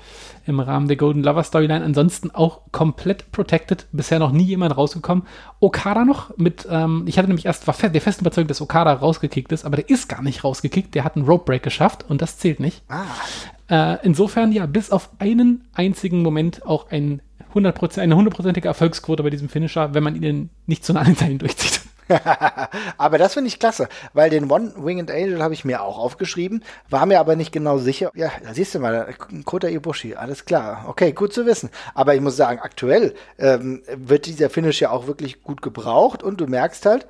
[0.46, 1.84] im Rahmen der Golden Lover Storyline.
[1.84, 3.86] Ansonsten auch komplett protected.
[3.92, 5.24] Bisher noch nie jemand rausgekommen.
[5.60, 8.92] Okada noch mit, ähm, ich hatte nämlich erst, war fe der festen Überzeugung, dass Okada
[8.92, 10.94] rausgekickt ist, aber der ist gar nicht rausgekickt.
[10.94, 12.82] Der hat einen Rope Break geschafft und das zählt nicht.
[12.88, 13.04] Ah,
[13.68, 17.20] Äh, insofern ja, bis auf einen einzigen Moment auch ein
[17.54, 21.38] 100%, eine hundertprozentige Erfolgsquote bei diesem Finisher, wenn man ihn nicht zu nah an den
[21.38, 21.80] durchzieht.
[22.98, 27.06] aber das finde ich klasse, weil den One-Winged Angel habe ich mir auch aufgeschrieben, war
[27.06, 28.10] mir aber nicht genau sicher.
[28.14, 29.14] Ja, da siehst du mal,
[29.44, 30.84] Kota Ibushi, alles klar.
[30.88, 31.70] Okay, gut zu wissen.
[31.94, 36.40] Aber ich muss sagen, aktuell ähm, wird dieser Finish ja auch wirklich gut gebraucht und
[36.40, 37.06] du merkst halt,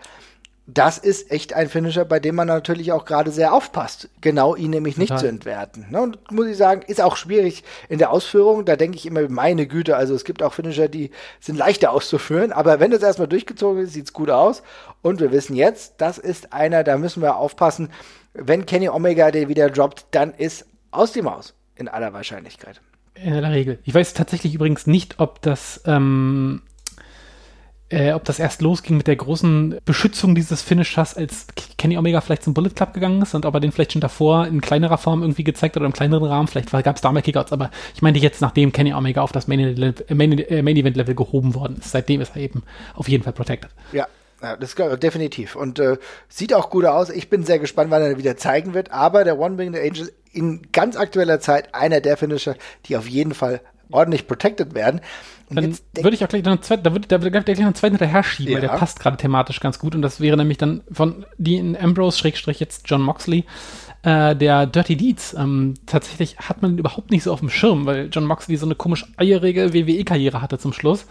[0.69, 4.71] das ist echt ein Finisher, bei dem man natürlich auch gerade sehr aufpasst, genau ihn
[4.71, 5.21] nämlich nicht Total.
[5.21, 5.87] zu entwerten.
[5.91, 6.01] Ne?
[6.01, 8.65] Und muss ich sagen, ist auch schwierig in der Ausführung.
[8.65, 12.51] Da denke ich immer, meine Güte, also es gibt auch Finisher, die sind leichter auszuführen,
[12.51, 14.65] aber wenn das erstmal durchgezogen ist, sieht's gut aus.
[15.03, 17.91] Und wir wissen jetzt, das ist einer, da müssen wir aufpassen.
[18.35, 22.81] Wenn Kenny Omega den wieder droppt, dann ist aus die Maus, in aller Wahrscheinlichkeit.
[23.15, 23.79] In aller Regel.
[23.85, 26.63] Ich weiß tatsächlich übrigens nicht, ob das ähm,
[27.89, 31.47] äh, ob das erst losging mit der großen Beschützung dieses Finishers, als
[31.79, 34.47] Kenny Omega vielleicht zum Bullet Club gegangen ist und ob er den vielleicht schon davor
[34.47, 36.49] in kleinerer Form irgendwie gezeigt hat oder im kleineren Rahmen.
[36.49, 39.47] Vielleicht gab es da mal Kickouts, aber ich meine jetzt, nachdem Kenny Omega auf das
[39.47, 43.09] Main, äh, Main, äh, Main Event Level gehoben worden ist, seitdem ist er eben auf
[43.09, 43.71] jeden Fall protected.
[43.93, 44.07] Ja,
[44.43, 45.57] ja, das ist definitiv.
[45.57, 45.97] Und äh,
[46.29, 47.09] sieht auch gut aus.
[47.11, 48.93] Ich bin sehr gespannt, wann er wieder zeigen wird.
[48.93, 53.33] Aber der One Winged Angel in ganz aktueller Zeit einer der Finisher, die auf jeden
[53.33, 55.01] Fall ordentlich protected werden.
[55.49, 57.67] Und dann würde ich auch gleich noch einen zweiten, da würde da würde gleich noch
[57.67, 58.61] einen zweiten hinterher schieben, ja.
[58.61, 59.95] weil der passt gerade thematisch ganz gut.
[59.95, 63.45] Und das wäre nämlich dann von Dean Ambrose, Schrägstrich jetzt John Moxley,
[64.03, 65.35] äh, der Dirty Deeds.
[65.35, 68.75] Ähm, tatsächlich hat man überhaupt nicht so auf dem Schirm, weil John Moxley so eine
[68.75, 71.07] komisch eierige WWE-Karriere hatte zum Schluss.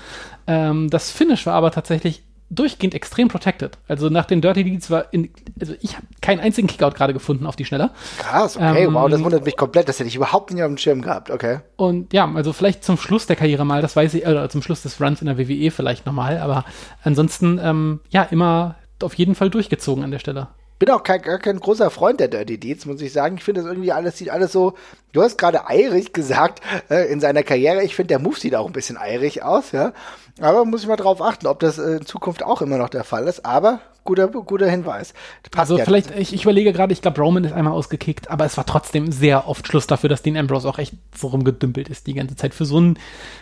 [0.48, 3.78] Ähm, das Finish war aber tatsächlich durchgehend extrem protected.
[3.88, 7.46] Also nach den Dirty Deeds war in, also ich habe keinen einzigen Kickout gerade gefunden
[7.46, 7.92] auf die Schneller.
[8.20, 10.78] Krass, okay, ähm, wow, das wundert mich komplett, das hätte ich überhaupt nicht auf dem
[10.78, 11.60] Schirm gehabt, okay.
[11.76, 14.84] Und ja, also vielleicht zum Schluss der Karriere mal, das weiß ich, oder zum Schluss
[14.84, 16.66] des Runs in der WWE vielleicht nochmal, aber
[17.04, 20.48] ansonsten, ähm, ja, immer auf jeden Fall durchgezogen an der Stelle
[20.80, 23.38] bin auch kein, gar kein großer Freund der Dirty Deeds, muss ich sagen.
[23.38, 24.74] Ich finde das irgendwie alles, sieht alles so,
[25.14, 27.84] du hast gerade eirig gesagt, äh, in seiner Karriere.
[27.84, 29.94] Ich finde, der Move sieht auch ein bisschen eirig aus, ja.
[30.42, 33.06] Aber muss ich mal drauf achten, ob das äh, in Zukunft auch immer noch der
[33.06, 33.46] Fall ist.
[33.46, 35.14] Aber guter, guter Hinweis.
[35.50, 38.46] Passt also ja vielleicht, ich, ich überlege gerade, ich glaube, Roman ist einmal ausgekickt, aber
[38.46, 42.06] es war trotzdem sehr oft Schluss dafür, dass Dean Ambrose auch echt so rumgedümpelt ist
[42.08, 42.54] die ganze Zeit.
[42.54, 42.98] Für so einen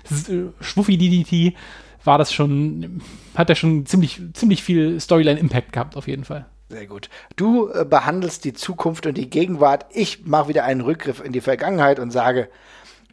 [0.09, 1.55] äh, schwuffi DDT
[2.03, 3.01] war das schon,
[3.33, 6.45] hat er schon ziemlich, ziemlich viel Storyline-Impact gehabt, auf jeden Fall.
[6.69, 7.09] Sehr gut.
[7.35, 9.85] Du äh, behandelst die Zukunft und die Gegenwart.
[9.91, 12.49] Ich mache wieder einen Rückgriff in die Vergangenheit und sage,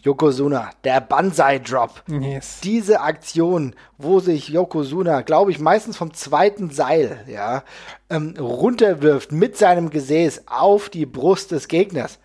[0.03, 2.05] Yokozuna, der Banzai-Drop.
[2.09, 2.61] Yes.
[2.63, 7.65] Diese Aktion, wo sich Yokozuna, glaube ich, meistens vom zweiten Seil, ja,
[8.09, 12.19] ähm, runterwirft mit seinem Gesäß auf die Brust des Gegners.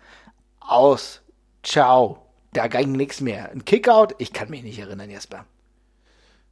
[0.60, 1.20] Aus.
[1.62, 2.22] Ciao.
[2.54, 3.50] Da ging nichts mehr.
[3.50, 4.14] Ein Kickout?
[4.18, 5.44] Ich kann mich nicht erinnern, Jesper.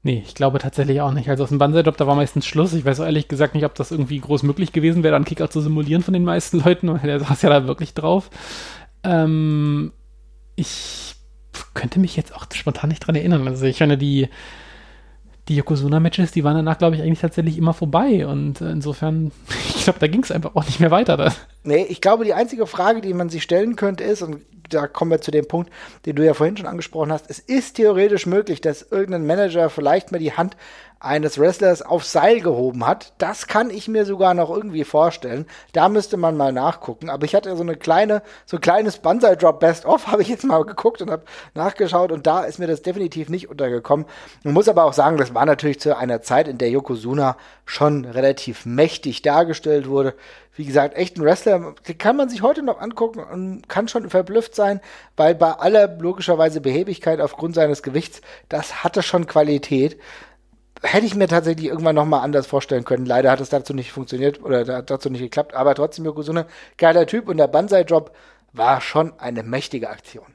[0.04, 1.30] Nee, ich glaube tatsächlich auch nicht.
[1.30, 2.74] Also aus dem Banzai-Drop, da war meistens Schluss.
[2.74, 5.62] Ich weiß ehrlich gesagt nicht, ob das irgendwie groß möglich gewesen wäre, dann Kickout zu
[5.62, 8.28] simulieren von den meisten Leuten, weil der saß ja da wirklich drauf.
[9.02, 9.92] Ähm,
[10.56, 11.14] ich
[11.72, 13.48] könnte mich jetzt auch spontan nicht dran erinnern.
[13.48, 14.28] Also ich meine, die,
[15.48, 18.26] die Yokozuna-Matches, die waren danach, glaube ich, eigentlich tatsächlich immer vorbei.
[18.26, 19.32] Und insofern,
[19.76, 21.16] ich glaube, da ging es einfach auch nicht mehr weiter.
[21.16, 21.32] Da.
[21.64, 25.10] Nee, ich glaube, die einzige Frage, die man sich stellen könnte, ist, und da kommen
[25.10, 25.70] wir zu dem Punkt,
[26.06, 27.28] den du ja vorhin schon angesprochen hast.
[27.28, 30.56] Es ist theoretisch möglich, dass irgendein Manager vielleicht mal die Hand
[31.04, 33.12] eines Wrestlers aufs Seil gehoben hat.
[33.18, 35.46] Das kann ich mir sogar noch irgendwie vorstellen.
[35.72, 37.10] Da müsste man mal nachgucken.
[37.10, 40.28] Aber ich hatte so eine kleine, so ein kleines Banzai Drop Best of, habe ich
[40.28, 44.06] jetzt mal geguckt und habe nachgeschaut und da ist mir das definitiv nicht untergekommen.
[44.42, 47.36] Man muss aber auch sagen, das war natürlich zu einer Zeit, in der Yokozuna
[47.66, 50.14] schon relativ mächtig dargestellt wurde.
[50.56, 54.54] Wie gesagt, echt ein Wrestler, kann man sich heute noch angucken und kann schon verblüfft
[54.54, 54.80] sein,
[55.16, 59.98] weil bei aller logischerweise Behebigkeit aufgrund seines Gewichts, das hatte schon Qualität
[60.84, 63.06] hätte ich mir tatsächlich irgendwann nochmal anders vorstellen können.
[63.06, 67.28] Leider hat es dazu nicht funktioniert oder dazu nicht geklappt, aber trotzdem Yokozuna, geiler Typ
[67.28, 68.14] und der Banzai-Drop
[68.52, 70.26] war schon eine mächtige Aktion.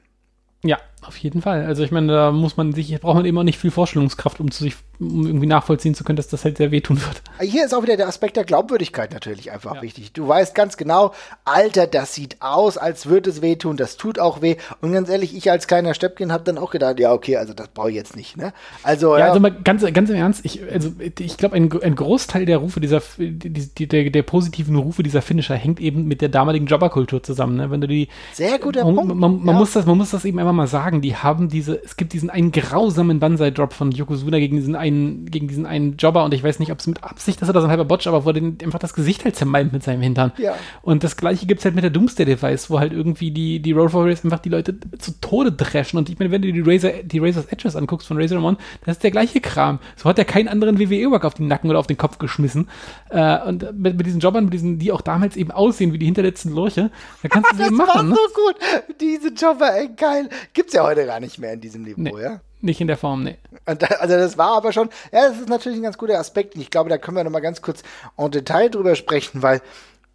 [0.62, 1.64] Ja, auf jeden Fall.
[1.64, 4.50] Also ich meine, da muss man sich, braucht man eben auch nicht viel Vorstellungskraft, um
[4.50, 7.22] zu sich um irgendwie nachvollziehen zu können, dass das halt sehr wehtun wird.
[7.40, 9.82] Hier ist auch wieder der Aspekt der Glaubwürdigkeit natürlich einfach ja.
[9.82, 10.12] wichtig.
[10.12, 11.12] Du weißt ganz genau,
[11.44, 14.56] Alter, das sieht aus, als würde es wehtun, das tut auch weh.
[14.82, 17.68] Und ganz ehrlich, ich als kleiner Steppkin habe dann auch gedacht, ja, okay, also das
[17.68, 18.36] brauche ich jetzt nicht.
[18.36, 18.52] Ne?
[18.82, 21.94] Also, ja, ja, also mal ganz, ganz im Ernst, ich, also, ich glaube, ein, ein
[21.94, 26.20] Großteil der Rufe dieser, die, die, der, der positiven Rufe dieser Finisher hängt eben mit
[26.20, 27.56] der damaligen Jobberkultur zusammen.
[27.56, 27.70] Ne?
[27.70, 29.14] Wenn du die, Sehr guter man, Punkt.
[29.14, 29.60] Man, man ja.
[29.60, 32.30] muss das, man muss das eben einfach mal sagen, die haben diese, es gibt diesen
[32.30, 36.58] einen grausamen Banzai-Drop von Yokozuna gegen diesen einen gegen diesen einen Jobber und ich weiß
[36.58, 38.58] nicht, ob es mit Absicht ist oder so ein halber Botch, aber wo er den
[38.62, 40.32] einfach das Gesicht halt zermalmt mit seinem Hintern.
[40.38, 40.54] Ja.
[40.82, 43.92] Und das gleiche gibt es halt mit der Doomsday-Device, wo halt irgendwie die, die Road
[43.92, 45.98] Warriors einfach die Leute zu Tode dreschen.
[45.98, 48.96] Und ich meine, wenn du die Razor, die Razor's Edges anguckst von Razor Ramon, das
[48.96, 49.78] ist der gleiche Kram.
[49.96, 52.68] So hat er keinen anderen WWE-Work auf den Nacken oder auf den Kopf geschmissen.
[53.10, 56.06] Äh, und mit, mit diesen Jobbern, mit diesen, die auch damals eben aussehen wie die
[56.06, 56.90] hinterletzten Lurche,
[57.22, 57.86] da kannst du sie machen.
[57.86, 58.14] Das war ne?
[58.14, 59.00] so gut.
[59.00, 60.28] Diese Jobber, ey, geil.
[60.52, 62.22] Gibt's ja heute gar nicht mehr in diesem Niveau, nee.
[62.22, 62.40] ja?
[62.60, 63.38] Nicht in der Form, nee.
[63.64, 66.54] Da, also das war aber schon, ja, das ist natürlich ein ganz guter Aspekt.
[66.54, 67.82] Und ich glaube, da können wir nochmal ganz kurz
[68.18, 69.62] en Detail drüber sprechen, weil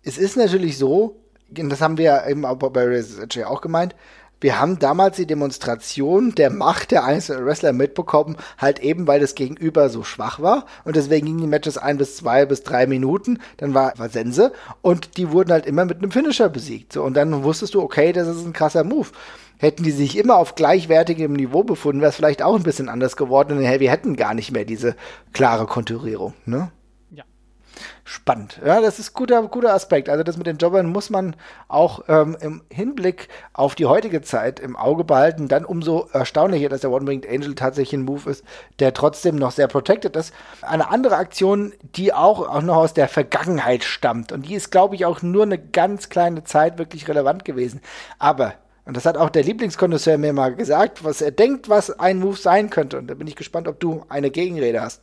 [0.04, 1.16] es ist natürlich so,
[1.58, 3.96] und das haben wir eben auch bei Research auch gemeint,
[4.46, 9.34] wir haben damals die Demonstration der Macht der einzelnen Wrestler mitbekommen, halt eben, weil das
[9.34, 13.40] Gegenüber so schwach war und deswegen gingen die Matches ein bis zwei bis drei Minuten,
[13.58, 14.52] dann war, war Sense
[14.84, 16.94] und die wurden halt immer mit einem Finisher besiegt.
[16.94, 19.08] So, und dann wusstest du, okay, das ist ein krasser Move.
[19.58, 23.18] Hätten die sich immer auf gleichwertigem Niveau befunden, wäre es vielleicht auch ein bisschen anders
[23.18, 24.96] geworden und wir hätten gar nicht mehr diese
[25.34, 26.70] klare Konturierung, ne?
[28.04, 28.60] Spannend.
[28.66, 30.10] Ja, das ist guter, guter Aspekt.
[30.10, 31.36] Also das mit den Jobbern muss man
[31.68, 35.48] auch ähm, im Hinblick auf die heutige Zeit im Auge behalten.
[35.48, 38.44] Dann umso erstaunlicher, dass der One-Winged Angel tatsächlich ein Move ist,
[38.80, 40.34] der trotzdem noch sehr protected ist.
[40.62, 44.32] Eine andere Aktion, die auch, auch noch aus der Vergangenheit stammt.
[44.32, 47.82] Und die ist, glaube ich, auch nur eine ganz kleine Zeit wirklich relevant gewesen.
[48.20, 48.54] Aber
[48.86, 52.38] und das hat auch der Lieblingskonnoisseur mir mal gesagt, was er denkt, was ein Move
[52.38, 53.00] sein könnte.
[53.00, 55.02] Und da bin ich gespannt, ob du eine Gegenrede hast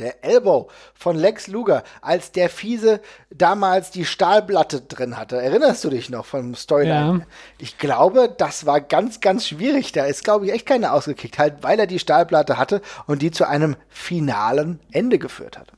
[0.00, 5.40] der Elbow von Lex Luger, als der Fiese damals die Stahlplatte drin hatte.
[5.40, 7.20] Erinnerst du dich noch vom Storyline?
[7.20, 7.26] Ja.
[7.58, 9.92] Ich glaube, das war ganz, ganz schwierig.
[9.92, 13.30] Da ist, glaube ich, echt keiner ausgekickt, halt, weil er die Stahlplatte hatte und die
[13.30, 15.72] zu einem finalen Ende geführt hat.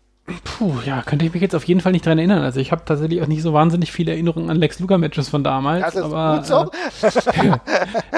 [0.44, 2.42] Puh, ja, könnte ich mich jetzt auf jeden Fall nicht dran erinnern.
[2.42, 5.42] Also ich habe tatsächlich auch nicht so wahnsinnig viele Erinnerungen an Lex Luger Matches von
[5.42, 5.82] damals.
[5.82, 6.70] Das ist aber, gut so.
[7.32, 7.58] Äh,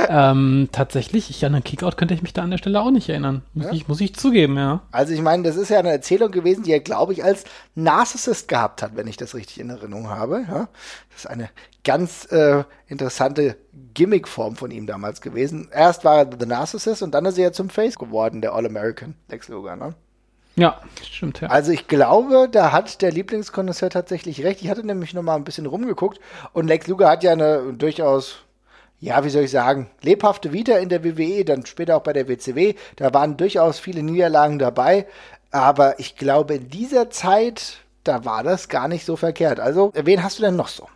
[0.10, 3.08] ähm, tatsächlich, ich an einen Kickout könnte ich mich da an der Stelle auch nicht
[3.08, 3.42] erinnern.
[3.54, 3.72] Muss, ja?
[3.72, 4.82] ich, muss ich zugeben, ja.
[4.92, 8.48] Also ich meine, das ist ja eine Erzählung gewesen, die er, glaube ich, als Narcissist
[8.48, 10.44] gehabt hat, wenn ich das richtig in Erinnerung habe.
[10.46, 10.68] Ja?
[11.10, 11.48] Das ist eine
[11.84, 13.56] ganz äh, interessante
[13.94, 15.68] Gimmickform von ihm damals gewesen.
[15.72, 19.14] Erst war er The Narcissist und dann ist er ja zum Face geworden, der All-American
[19.28, 19.94] Lex Luger, ne?
[20.56, 21.48] Ja, stimmt, ja.
[21.48, 24.62] Also ich glaube, da hat der Lieblingskonnoisseur tatsächlich recht.
[24.62, 26.20] Ich hatte nämlich noch mal ein bisschen rumgeguckt
[26.52, 28.36] und Lex Luger hat ja eine durchaus,
[29.00, 32.28] ja, wie soll ich sagen, lebhafte Vita in der WWE, dann später auch bei der
[32.28, 32.74] WCW.
[32.96, 35.06] Da waren durchaus viele Niederlagen dabei.
[35.50, 39.60] Aber ich glaube, in dieser Zeit, da war das gar nicht so verkehrt.
[39.60, 40.88] Also, wen hast du denn noch so?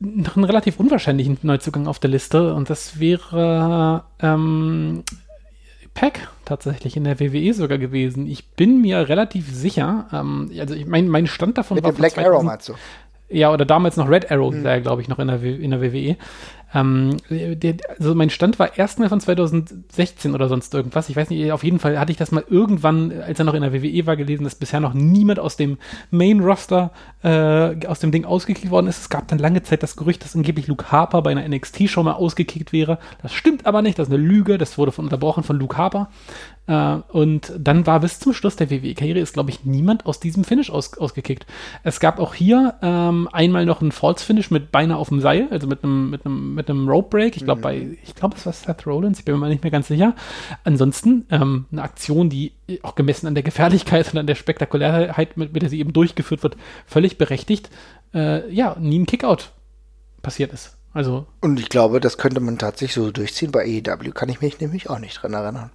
[0.00, 5.02] Noch einen relativ unwahrscheinlichen Neuzugang auf der Liste und das wäre ähm,
[5.98, 8.28] Pack tatsächlich in der WWE sogar gewesen.
[8.28, 11.90] Ich bin mir relativ sicher, ähm, also ich mein, mein Stand davon Mit war.
[11.90, 12.74] Mit Black 2000, Arrow meinst du?
[13.28, 14.62] Ja, oder damals noch Red Arrow, mhm.
[14.82, 16.16] glaube ich, noch in der, in der WWE.
[16.74, 21.08] Ähm, der, also mein Stand war erstmal von 2016 oder sonst irgendwas.
[21.08, 23.62] Ich weiß nicht, auf jeden Fall hatte ich das mal irgendwann, als er noch in
[23.62, 25.78] der WWE war, gelesen, dass bisher noch niemand aus dem
[26.10, 29.00] Main-Roster äh, aus dem Ding ausgekickt worden ist.
[29.00, 32.12] Es gab dann lange Zeit das Gerücht, dass angeblich Luke Harper bei einer NXT-Show mal
[32.12, 32.98] ausgekickt wäre.
[33.22, 34.58] Das stimmt aber nicht, das ist eine Lüge.
[34.58, 36.10] Das wurde von, unterbrochen von Luke Harper.
[36.68, 40.44] Äh, und dann war bis zum Schluss der WWE-Karriere ist, glaube ich, niemand aus diesem
[40.44, 41.46] Finish aus, ausgekickt.
[41.82, 45.66] Es gab auch hier ähm, einmal noch ein False-Finish mit beinahe auf dem Seil, also
[45.66, 47.36] mit einem, mit einem, mit einem Rope Break.
[47.36, 47.62] Ich glaube, mhm.
[47.62, 50.14] bei, ich glaube, es war Seth Rollins, ich bin mir mal nicht mehr ganz sicher.
[50.64, 55.54] Ansonsten ähm, eine Aktion, die auch gemessen an der Gefährlichkeit und an der Spektakulärheit, mit,
[55.54, 57.70] mit der sie eben durchgeführt wird, völlig berechtigt,
[58.12, 59.52] äh, ja, nie ein Kickout
[60.20, 60.76] passiert ist.
[60.92, 61.26] Also.
[61.40, 63.52] Und ich glaube, das könnte man tatsächlich so durchziehen.
[63.52, 65.70] Bei AEW kann ich mich nämlich auch nicht dran erinnern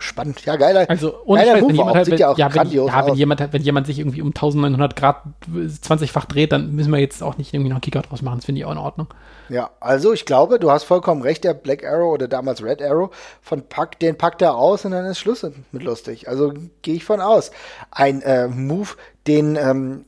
[0.00, 0.44] spannend.
[0.44, 0.88] Ja, geiler.
[0.88, 3.62] Also, ohne geiler Scheiß, wenn jemand, halt, wenn, ja, ja, wenn, ja, wenn jemand, wenn
[3.62, 7.70] jemand sich irgendwie um 1900 Grad 20-fach dreht, dann müssen wir jetzt auch nicht irgendwie
[7.70, 8.38] noch Kickout draus machen.
[8.38, 9.08] Das finde ich auch in Ordnung.
[9.48, 11.44] Ja, also ich glaube, du hast vollkommen recht.
[11.44, 13.10] Der Black Arrow oder damals Red Arrow
[13.42, 16.28] von Pack, den packt er aus und dann ist Schluss mit lustig.
[16.28, 17.50] Also gehe ich von aus.
[17.90, 18.90] Ein äh, Move,
[19.26, 20.04] den ähm,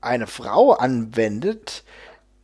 [0.00, 1.84] eine Frau anwendet,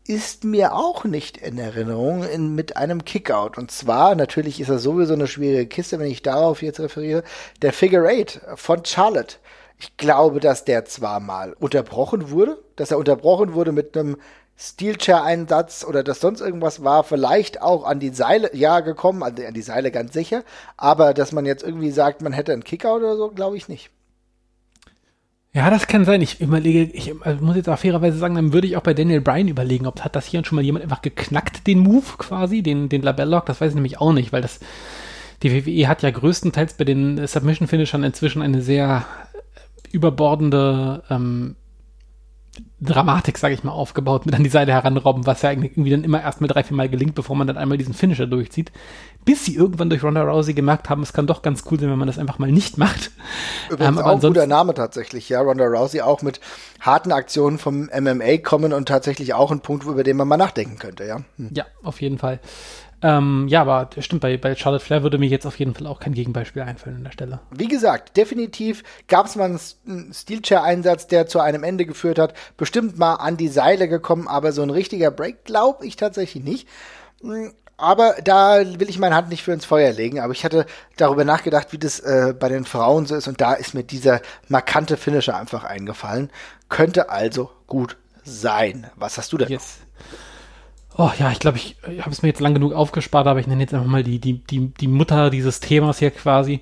[0.09, 3.59] ist mir auch nicht in Erinnerung in, mit einem Kickout.
[3.59, 7.23] Und zwar, natürlich ist das sowieso eine schwierige Kiste, wenn ich darauf jetzt referiere,
[7.63, 9.37] der Figure Eight von Charlotte.
[9.79, 14.17] Ich glaube, dass der zwar mal unterbrochen wurde, dass er unterbrochen wurde mit einem
[14.57, 19.53] Steelchair-Einsatz oder dass sonst irgendwas war, vielleicht auch an die Seile, ja, gekommen, die, an
[19.53, 20.45] die Seile ganz sicher,
[20.79, 23.91] aber dass man jetzt irgendwie sagt, man hätte einen Kickout oder so, glaube ich nicht.
[25.57, 26.21] Ja, das kann sein.
[26.21, 29.23] Ich überlege, ich also muss jetzt auch fairerweise sagen, dann würde ich auch bei Daniel
[29.23, 32.91] Bryan überlegen, ob hat das hier schon mal jemand einfach geknackt, den Move quasi, den,
[32.91, 34.61] den Labellock, das weiß ich nämlich auch nicht, weil das,
[35.43, 39.07] die WWE hat ja größtenteils bei den Submission-Finishern inzwischen eine sehr
[39.93, 41.57] überbordende ähm,
[42.81, 46.23] Dramatik, sage ich mal, aufgebaut, mit an die Seite heranrobben, was ja irgendwie dann immer
[46.23, 48.73] erst mal drei, vier Mal gelingt, bevor man dann einmal diesen Finisher durchzieht.
[49.25, 51.99] Bis sie irgendwann durch Ronda Rousey gemerkt haben, es kann doch ganz cool sein, wenn
[51.99, 53.11] man das einfach mal nicht macht.
[53.71, 55.41] Übrigens ähm, auch ein guter Name tatsächlich, ja.
[55.41, 56.41] Ronda Rousey auch mit
[56.81, 60.79] harten Aktionen vom MMA kommen und tatsächlich auch ein Punkt, über den man mal nachdenken
[60.79, 61.23] könnte, ja.
[61.39, 61.51] Hm.
[61.53, 62.41] Ja, auf jeden Fall.
[63.03, 66.01] Ähm, ja, aber stimmt, bei, bei Charlotte Flair würde mir jetzt auf jeden Fall auch
[66.01, 67.41] kein Gegenbeispiel einfallen an der Stelle.
[67.51, 72.35] Wie gesagt, definitiv gab es mal einen Steelchair-Einsatz, der zu einem Ende geführt hat.
[72.57, 76.69] Bestimmt mal an die Seile gekommen, aber so ein richtiger Break glaube ich tatsächlich nicht.
[77.21, 80.65] Hm, aber da will ich meine Hand nicht für ins Feuer legen, aber ich hatte
[80.97, 84.23] darüber nachgedacht, wie das äh, bei den Frauen so ist und da ist mir dieser
[84.49, 86.31] markante Finisher einfach eingefallen.
[86.71, 88.91] Könnte also gut sein.
[88.97, 89.49] Was hast du denn?
[89.49, 89.81] Yes.
[90.99, 93.47] Oh ja, ich glaube, ich, ich habe es mir jetzt lang genug aufgespart, aber ich
[93.47, 96.61] nenne jetzt einfach mal die, die, die, die Mutter dieses Themas hier quasi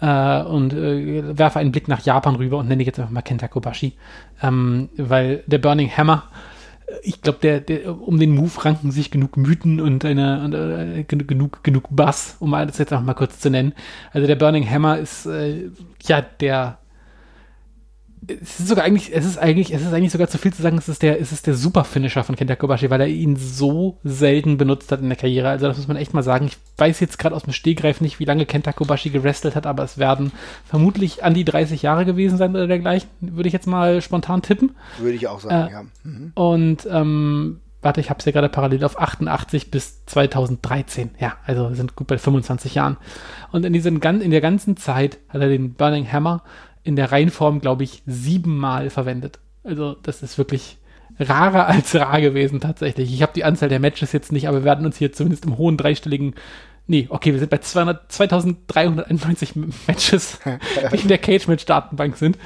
[0.00, 3.48] äh, und äh, werfe einen Blick nach Japan rüber und nenne jetzt einfach mal Kenta
[3.48, 3.94] Kobashi,
[4.40, 6.24] ähm, weil der Burning Hammer
[7.02, 11.04] ich glaube, der, der, um den Move ranken sich genug Mythen und eine, und, äh,
[11.04, 13.72] genug, genug Bass, um alles jetzt auch mal kurz zu nennen.
[14.12, 15.70] Also der Burning Hammer ist äh,
[16.02, 16.78] ja der
[18.26, 20.78] es ist sogar eigentlich, es ist eigentlich, es ist eigentlich sogar zu viel zu sagen,
[20.78, 24.58] es ist der, es ist der Super-Finisher von Kenta Kobashi, weil er ihn so selten
[24.58, 25.48] benutzt hat in der Karriere.
[25.48, 26.46] Also das muss man echt mal sagen.
[26.46, 29.82] Ich weiß jetzt gerade aus dem Stehgreif nicht, wie lange Kenta Kobashi gewrestelt hat, aber
[29.82, 30.30] es werden
[30.64, 34.76] vermutlich an die 30 Jahre gewesen sein oder dergleichen, würde ich jetzt mal spontan tippen.
[34.98, 35.82] Würde ich auch sagen, äh, ja.
[36.04, 36.32] Mhm.
[36.34, 41.10] Und ähm, warte, ich habe es ja gerade parallel auf 88 bis 2013.
[41.18, 42.98] Ja, also wir sind gut bei 25 Jahren.
[43.50, 46.44] Und in, diesen, in der ganzen Zeit hat er den Burning Hammer
[46.84, 49.38] in der Reihenform, glaube ich, siebenmal verwendet.
[49.64, 50.78] Also das ist wirklich
[51.18, 53.12] rarer als rar gewesen tatsächlich.
[53.12, 55.58] Ich habe die Anzahl der Matches jetzt nicht, aber wir werden uns hier zumindest im
[55.58, 56.34] hohen dreistelligen
[56.88, 59.54] Nee, okay, wir sind bei 200, 2391
[59.86, 60.40] Matches,
[60.92, 62.36] die in der Cage-Match-Datenbank sind.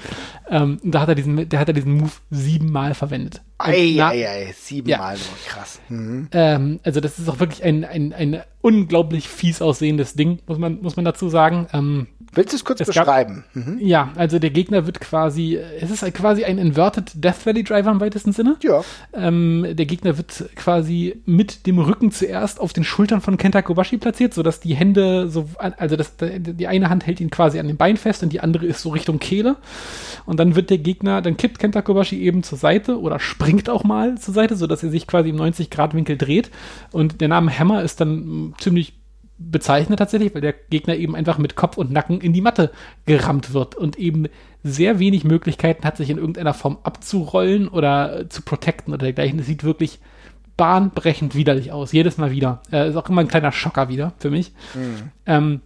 [0.50, 3.40] Ähm, da hat er diesen, der hat er diesen Move siebenmal verwendet.
[3.58, 5.22] Ei, ei, ei, siebenmal ja.
[5.46, 5.80] krass.
[5.88, 6.28] Mhm.
[6.32, 10.82] Ähm, also das ist auch wirklich ein, ein, ein unglaublich fies aussehendes Ding, muss man,
[10.82, 11.66] muss man dazu sagen.
[11.72, 13.44] Ähm, Willst du es kurz es beschreiben?
[13.54, 13.78] Gab, mhm.
[13.80, 18.00] Ja, also der Gegner wird quasi, es ist quasi ein Inverted Death Valley Driver im
[18.00, 18.56] weitesten Sinne.
[18.62, 18.82] Ja.
[19.14, 23.96] Ähm, der Gegner wird quasi mit dem Rücken zuerst auf den Schultern von Kenta Kobashi
[23.98, 27.76] platziert, sodass die Hände so, also das, die eine Hand hält ihn quasi an den
[27.76, 29.56] Bein fest und die andere ist so Richtung Kehle.
[30.26, 33.84] Und dann wird der Gegner, dann kippt Kenta Kobashi eben zur Seite oder springt auch
[33.84, 36.50] mal zur Seite, sodass er sich quasi im 90-Grad-Winkel dreht.
[36.92, 38.94] Und der Name Hammer ist dann ziemlich
[39.38, 42.70] bezeichnet tatsächlich, weil der Gegner eben einfach mit Kopf und Nacken in die Matte
[43.04, 44.26] gerammt wird und eben
[44.62, 49.38] sehr wenig Möglichkeiten hat, sich in irgendeiner Form abzurollen oder zu protecten oder dergleichen.
[49.38, 50.00] Das sieht wirklich
[50.56, 52.62] bahnbrechend widerlich aus, jedes Mal wieder.
[52.72, 54.52] Äh, ist auch immer ein kleiner Schocker wieder für mich.
[54.74, 55.10] Mhm.
[55.26, 55.60] Ähm,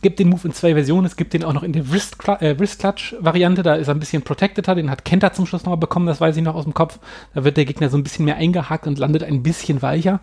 [0.00, 1.06] gibt den Move in zwei Versionen.
[1.06, 3.62] Es gibt den auch noch in der Wrist, äh, Wrist Clutch Variante.
[3.62, 4.66] Da ist er ein bisschen protected.
[4.66, 6.06] Den hat Kenta zum Schluss nochmal bekommen.
[6.06, 6.98] Das weiß ich noch aus dem Kopf.
[7.34, 10.20] Da wird der Gegner so ein bisschen mehr eingehakt und landet ein bisschen weicher.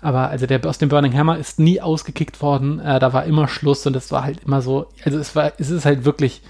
[0.00, 2.80] Aber also der aus dem Burning Hammer ist nie ausgekickt worden.
[2.80, 4.86] Äh, da war immer Schluss und es war halt immer so.
[5.04, 6.42] Also es war, es ist halt wirklich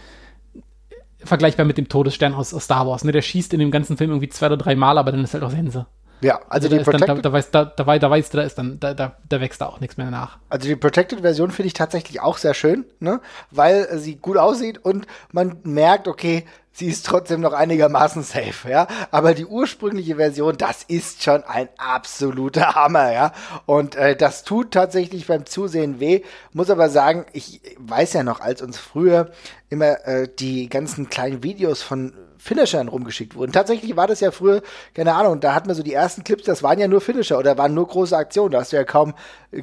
[1.25, 3.05] vergleichbar mit dem Todesstern aus, aus Star Wars.
[3.05, 3.13] Ne?
[3.13, 5.43] Der schießt in dem ganzen Film irgendwie zwei oder drei Mal, aber dann ist halt
[5.45, 5.87] auch Sense.
[6.25, 7.09] Ja, also, die Protected.
[7.09, 9.41] Dann, da, da, weißt, da, da, da weißt du, da ist dann, da, da, da
[9.43, 10.39] wächst da auch nichts mehr nach.
[10.49, 13.21] Also die Protected-Version finde ich tatsächlich auch sehr schön, ne?
[13.51, 18.87] Weil sie gut aussieht und man merkt, okay, sie ist trotzdem noch einigermaßen safe, ja.
[19.11, 23.33] Aber die ursprüngliche Version, das ist schon ein absoluter Hammer, ja.
[23.67, 26.23] Und äh, das tut tatsächlich beim Zusehen weh.
[26.55, 29.31] Muss aber sagen, ich weiß ja noch, als uns früher
[29.69, 33.53] immer äh, die ganzen kleinen Videos von Finishern rumgeschickt wurden.
[33.53, 34.61] Tatsächlich war das ja früher,
[34.93, 37.57] keine Ahnung, da hatten wir so die ersten Clips, das waren ja nur Finisher oder
[37.57, 38.51] waren nur große Aktionen.
[38.51, 39.15] Da hast du ja kaum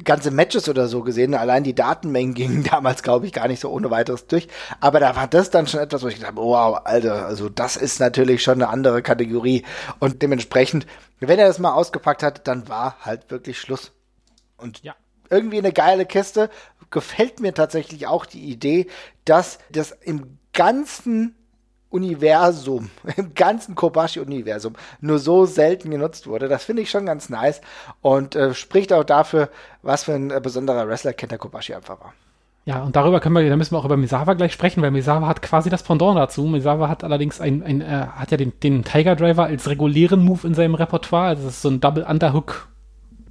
[0.02, 1.36] ganze Matches oder so gesehen.
[1.36, 4.48] Allein die Datenmengen gingen damals, glaube ich, gar nicht so ohne weiteres durch.
[4.80, 7.76] Aber da war das dann schon etwas, wo ich gedacht habe, wow, Alter, also das
[7.76, 9.64] ist natürlich schon eine andere Kategorie.
[10.00, 10.84] Und dementsprechend,
[11.20, 13.92] wenn er das mal ausgepackt hat, dann war halt wirklich Schluss.
[14.56, 14.96] Und ja.
[15.30, 16.50] irgendwie eine geile Kiste.
[16.90, 18.88] Gefällt mir tatsächlich auch die Idee,
[19.24, 21.36] dass das im ganzen
[21.92, 26.48] Universum, im ganzen Kobashi-Universum nur so selten genutzt wurde.
[26.48, 27.60] Das finde ich schon ganz nice
[28.00, 29.48] und äh, spricht auch dafür,
[29.82, 32.14] was für ein äh, besonderer Wrestler Kenta Kobashi einfach war.
[32.64, 35.26] Ja, und darüber können wir, da müssen wir auch über Misawa gleich sprechen, weil Misawa
[35.26, 36.44] hat quasi das Pendant dazu.
[36.44, 40.46] Misawa hat allerdings ein, ein äh, hat ja den, den Tiger Driver als regulären Move
[40.46, 41.28] in seinem Repertoire.
[41.28, 42.68] Also das ist so ein Double Underhook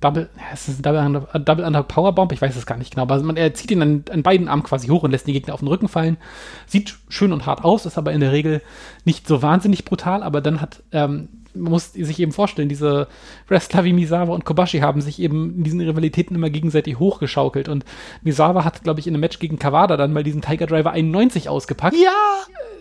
[0.02, 3.22] Double, ist ein Double, Under, Double Under Powerbomb, ich weiß es gar nicht genau, aber
[3.22, 5.60] man, er zieht ihn an, an, beiden Armen quasi hoch und lässt den Gegner auf
[5.60, 6.18] den Rücken fallen.
[6.66, 8.62] Sieht schön und hart aus, ist aber in der Regel
[9.06, 13.08] nicht so wahnsinnig brutal, aber dann hat, ähm, man muss sich eben vorstellen, diese
[13.48, 17.86] Wrestler wie Misawa und Kobashi haben sich eben in diesen Rivalitäten immer gegenseitig hochgeschaukelt und
[18.24, 21.48] Misawa hat, glaube ich, in einem Match gegen Kawada dann mal diesen Tiger Driver 91
[21.48, 21.96] ausgepackt.
[21.96, 22.10] Ja!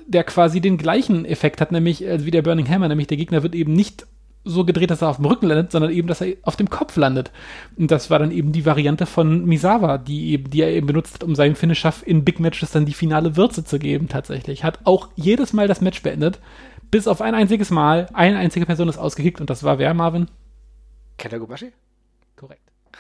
[0.07, 3.43] Der quasi den gleichen Effekt hat, nämlich äh, wie der Burning Hammer, nämlich der Gegner
[3.43, 4.07] wird eben nicht
[4.45, 6.97] so gedreht, dass er auf dem Rücken landet, sondern eben, dass er auf dem Kopf
[6.97, 7.31] landet.
[7.77, 11.15] Und das war dann eben die Variante von Misawa, die, eben, die er eben benutzt
[11.15, 14.65] hat, um seinem Finisher in Big Matches dann die finale Würze zu geben, tatsächlich.
[14.65, 16.41] Hat auch jedes Mal das Match beendet,
[16.91, 18.07] bis auf ein einziges Mal.
[18.13, 20.29] Eine einzige Person ist ausgekickt und das war wer, Marvin?
[21.19, 21.73] Kenta Korrekt.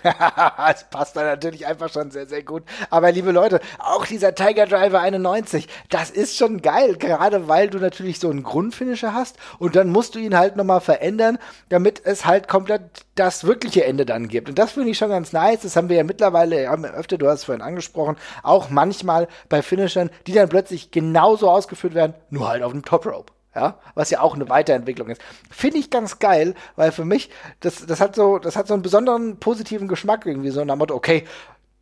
[0.70, 2.62] es passt dann natürlich einfach schon sehr, sehr gut.
[2.90, 7.78] Aber liebe Leute, auch dieser Tiger Driver 91, das ist schon geil, gerade weil du
[7.78, 12.24] natürlich so einen Grundfinisher hast und dann musst du ihn halt nochmal verändern, damit es
[12.26, 12.82] halt komplett
[13.14, 14.48] das wirkliche Ende dann gibt.
[14.48, 15.60] Und das finde ich schon ganz nice.
[15.60, 19.62] Das haben wir ja mittlerweile, ja, öfter, du hast es vorhin angesprochen, auch manchmal bei
[19.62, 24.11] Finishern, die dann plötzlich genauso ausgeführt werden, nur halt auf dem Top Rope ja, was
[24.11, 25.21] ja auch eine Weiterentwicklung ist.
[25.51, 27.31] Finde ich ganz geil, weil für mich,
[27.61, 30.94] das, das hat so, das hat so einen besonderen positiven Geschmack irgendwie, so nach Motto,
[30.94, 31.25] okay,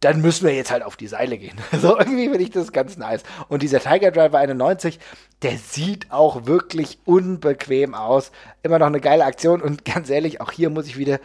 [0.00, 1.58] dann müssen wir jetzt halt auf die Seile gehen.
[1.80, 3.22] So irgendwie finde ich das ganz nice.
[3.48, 4.98] Und dieser Tiger Driver 91,
[5.42, 8.30] der sieht auch wirklich unbequem aus.
[8.62, 11.18] Immer noch eine geile Aktion und ganz ehrlich, auch hier muss ich wieder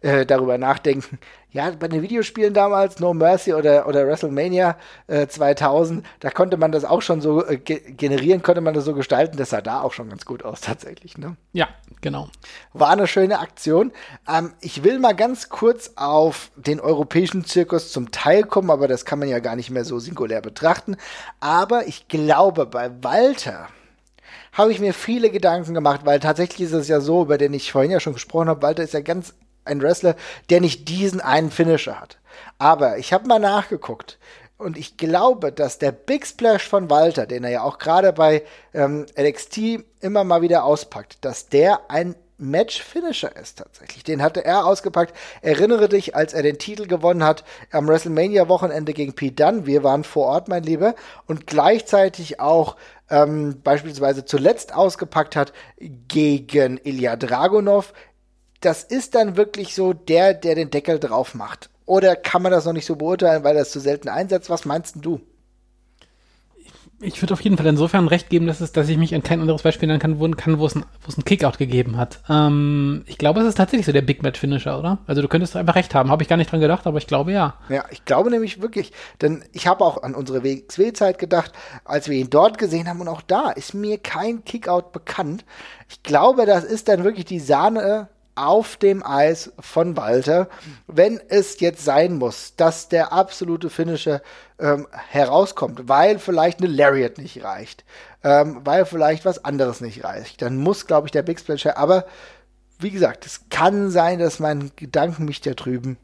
[0.00, 1.18] äh, darüber nachdenken.
[1.50, 4.76] Ja, bei den Videospielen damals, No Mercy oder, oder WrestleMania
[5.06, 8.84] äh, 2000, da konnte man das auch schon so äh, ge generieren, konnte man das
[8.84, 9.38] so gestalten.
[9.38, 11.16] Das sah da auch schon ganz gut aus, tatsächlich.
[11.16, 11.36] Ne?
[11.52, 11.68] Ja,
[12.02, 12.28] genau.
[12.74, 13.92] War eine schöne Aktion.
[14.28, 19.06] Ähm, ich will mal ganz kurz auf den europäischen Zirkus zum Teil kommen, aber das
[19.06, 20.96] kann man ja gar nicht mehr so singulär betrachten.
[21.40, 23.68] Aber ich glaube, bei Walter
[24.52, 27.72] habe ich mir viele Gedanken gemacht, weil tatsächlich ist es ja so, über den ich
[27.72, 29.34] vorhin ja schon gesprochen habe, Walter ist ja ganz
[29.66, 30.16] ein Wrestler,
[30.50, 32.18] der nicht diesen einen Finisher hat.
[32.58, 34.18] Aber ich habe mal nachgeguckt
[34.58, 38.42] und ich glaube, dass der Big Splash von Walter, den er ja auch gerade bei
[38.72, 44.04] ähm, NXT immer mal wieder auspackt, dass der ein Match-Finisher ist tatsächlich.
[44.04, 45.14] Den hatte er ausgepackt.
[45.40, 49.66] Erinnere dich, als er den Titel gewonnen hat am WrestleMania-Wochenende gegen Pete Dunne.
[49.66, 50.94] Wir waren vor Ort, mein Lieber.
[51.26, 52.76] Und gleichzeitig auch
[53.08, 57.94] ähm, beispielsweise zuletzt ausgepackt hat gegen Ilya Dragunov
[58.60, 61.70] das ist dann wirklich so der, der den Deckel drauf macht.
[61.84, 64.50] Oder kann man das noch nicht so beurteilen, weil er es zu selten einsetzt?
[64.50, 65.20] Was meinst du?
[66.98, 69.40] Ich würde auf jeden Fall insofern recht geben, dass, es, dass ich mich an kein
[69.40, 72.20] anderes Beispiel erinnern kann, wo, kann, wo es, ein, einen Kickout gegeben hat.
[72.28, 74.98] Ähm, ich glaube, es ist tatsächlich so der Big Match Finisher, oder?
[75.06, 76.10] Also du könntest einfach recht haben.
[76.10, 77.56] Habe ich gar nicht dran gedacht, aber ich glaube ja.
[77.68, 81.52] Ja, ich glaube nämlich wirklich, denn ich habe auch an unsere WXW-Zeit gedacht,
[81.84, 85.44] als wir ihn dort gesehen haben und auch da ist mir kein Kickout bekannt.
[85.90, 90.48] Ich glaube, das ist dann wirklich die Sahne auf dem Eis von Walter,
[90.86, 94.22] wenn es jetzt sein muss, dass der absolute Finisher
[94.58, 97.84] ähm, herauskommt, weil vielleicht eine Lariat nicht reicht,
[98.22, 101.78] ähm, weil vielleicht was anderes nicht reicht, dann muss, glaube ich, der Big Splash her.
[101.78, 102.06] Aber
[102.78, 105.98] wie gesagt, es kann sein, dass mein Gedanken mich da drüben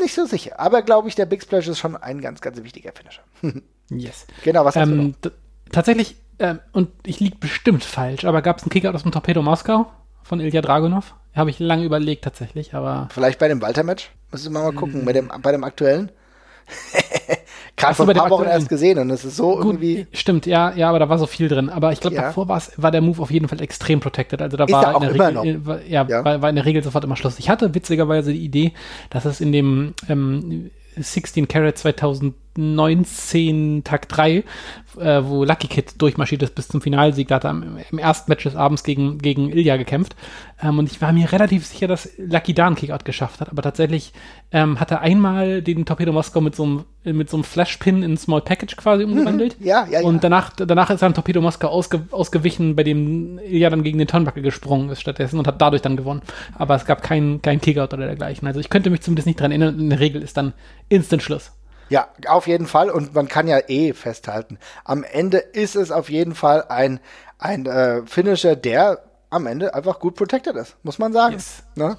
[0.00, 0.58] nicht so sicher.
[0.58, 3.22] Aber glaube ich, der Big Splash ist schon ein ganz, ganz wichtiger Finisher.
[3.90, 4.26] yes.
[4.44, 5.36] Genau, was hast ähm, du noch?
[5.70, 9.42] Tatsächlich, äh, und ich liege bestimmt falsch, aber gab es einen Kickout aus dem Torpedo
[9.42, 9.90] Moskau
[10.22, 11.14] von Ilya Dragunov?
[11.34, 13.08] Habe ich lange überlegt tatsächlich, aber.
[13.10, 14.10] Vielleicht bei dem Walter-Match?
[14.30, 16.10] Müssen wir mal gucken, bei, dem, bei dem aktuellen.
[17.76, 20.06] Gerade vor ein paar Wochen erst gesehen und es ist so Gut, irgendwie.
[20.12, 21.68] Stimmt, ja, ja, aber da war so viel drin.
[21.68, 22.22] Aber ich glaube, ja.
[22.22, 24.40] davor war der Move auf jeden Fall extrem protected.
[24.40, 26.24] Also da ist war, in der Regel, äh, war, ja, ja.
[26.24, 27.38] War, war, in der Regel sofort immer Schluss.
[27.38, 28.72] Ich hatte witzigerweise die Idee,
[29.10, 31.78] dass es in dem ähm, 16 Carat
[32.54, 34.44] 2019 Tag 3,
[34.98, 37.28] äh, wo Lucky Kid durchmarschiert ist bis zum Finalsieg.
[37.28, 40.14] Da hat er im, im ersten Match des Abends gegen, gegen Ilya gekämpft.
[40.62, 43.50] Ähm, und ich war mir relativ sicher, dass Lucky da einen Kickout geschafft hat.
[43.50, 44.12] Aber tatsächlich
[44.52, 48.16] ähm, hat er einmal den Torpedo Moskau mit so einem, mit so einem Flashpin in
[48.16, 49.12] Small Package quasi mhm.
[49.12, 49.56] umgewandelt.
[49.60, 50.06] Ja, ja, ja.
[50.06, 53.98] Und danach, danach ist er ein Torpedo Moskau ausge, ausgewichen, bei dem Ilya dann gegen
[53.98, 56.22] den Turnbuckle gesprungen ist stattdessen und hat dadurch dann gewonnen.
[56.56, 58.46] Aber es gab keinen kein Kickout oder dergleichen.
[58.46, 59.78] Also ich könnte mich zumindest nicht dran erinnern.
[59.78, 60.52] In der Regel ist dann
[60.88, 61.52] Instant Schluss.
[61.88, 62.90] Ja, auf jeden Fall.
[62.90, 67.00] Und man kann ja eh festhalten, am Ende ist es auf jeden Fall ein,
[67.38, 71.34] ein äh, Finisher, der am Ende einfach gut protected ist, muss man sagen.
[71.34, 71.62] Yes.
[71.74, 71.96] Ne?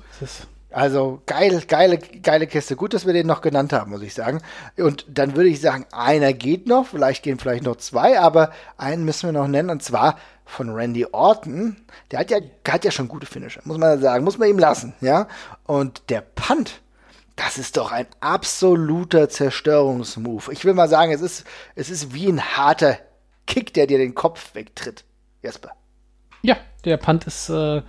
[0.74, 2.76] Also geil, geile, geile Kiste.
[2.76, 4.42] Gut, dass wir den noch genannt haben, muss ich sagen.
[4.78, 9.06] Und dann würde ich sagen, einer geht noch, vielleicht gehen vielleicht noch zwei, aber einen
[9.06, 11.78] müssen wir noch nennen, und zwar von Randy Orton.
[12.12, 14.94] Der hat ja, hat ja schon gute Finisher, muss man sagen, muss man ihm lassen,
[15.00, 15.28] ja.
[15.66, 16.82] Und der Punt,
[17.36, 20.50] das ist doch ein absoluter Zerstörungsmove.
[20.52, 22.98] Ich will mal sagen, es ist, es ist wie ein harter
[23.48, 25.04] Kick, der dir den Kopf wegtritt.
[25.42, 25.72] Jesper.
[26.42, 27.82] Ja, der Punt ist äh,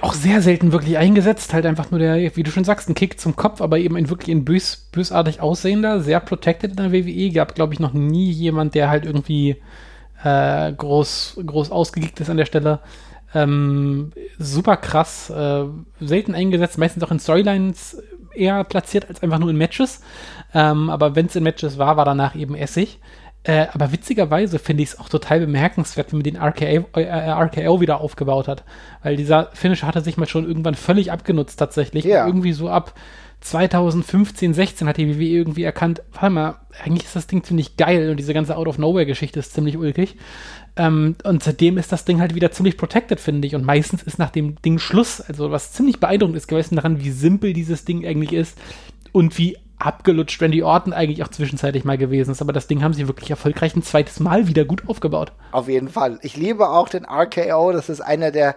[0.00, 1.54] auch sehr selten wirklich eingesetzt.
[1.54, 4.10] Halt einfach nur der, wie du schon sagst, ein Kick zum Kopf, aber eben ein
[4.10, 7.30] wirklich ein bös, bösartig aussehender, sehr protected in der WWE.
[7.30, 9.56] Gab, glaube ich, noch nie jemand, der halt irgendwie
[10.22, 12.80] äh, groß, groß ausgegickt ist an der Stelle.
[13.34, 15.64] Ähm, super krass, äh,
[16.00, 18.00] selten eingesetzt, meistens auch in Storylines
[18.34, 20.00] eher platziert als einfach nur in Matches.
[20.52, 23.00] Ähm, aber wenn es in Matches war, war danach eben Essig.
[23.44, 27.80] Äh, aber witzigerweise finde ich es auch total bemerkenswert, wie man den RKO, äh, RKO
[27.80, 28.64] wieder aufgebaut hat.
[29.02, 32.04] Weil dieser Finisher hatte sich mal schon irgendwann völlig abgenutzt tatsächlich.
[32.04, 32.26] Ja.
[32.26, 32.94] Irgendwie so ab
[33.44, 38.08] 2015, 16 hat die WWE irgendwie erkannt, warte mal, eigentlich ist das Ding ziemlich geil
[38.08, 40.16] und diese ganze Out-of-Nowhere-Geschichte ist ziemlich ulkig.
[40.76, 43.54] Ähm, und seitdem ist das Ding halt wieder ziemlich protected, finde ich.
[43.54, 45.20] Und meistens ist nach dem Ding Schluss.
[45.20, 48.58] Also was ziemlich beeindruckend ist gewesen daran, wie simpel dieses Ding eigentlich ist
[49.12, 52.42] und wie abgelutscht Randy Orton eigentlich auch zwischenzeitlich mal gewesen ist.
[52.42, 55.32] Aber das Ding haben sie wirklich erfolgreich ein zweites Mal wieder gut aufgebaut.
[55.52, 56.18] Auf jeden Fall.
[56.22, 57.72] Ich liebe auch den RKO.
[57.72, 58.56] Das ist einer der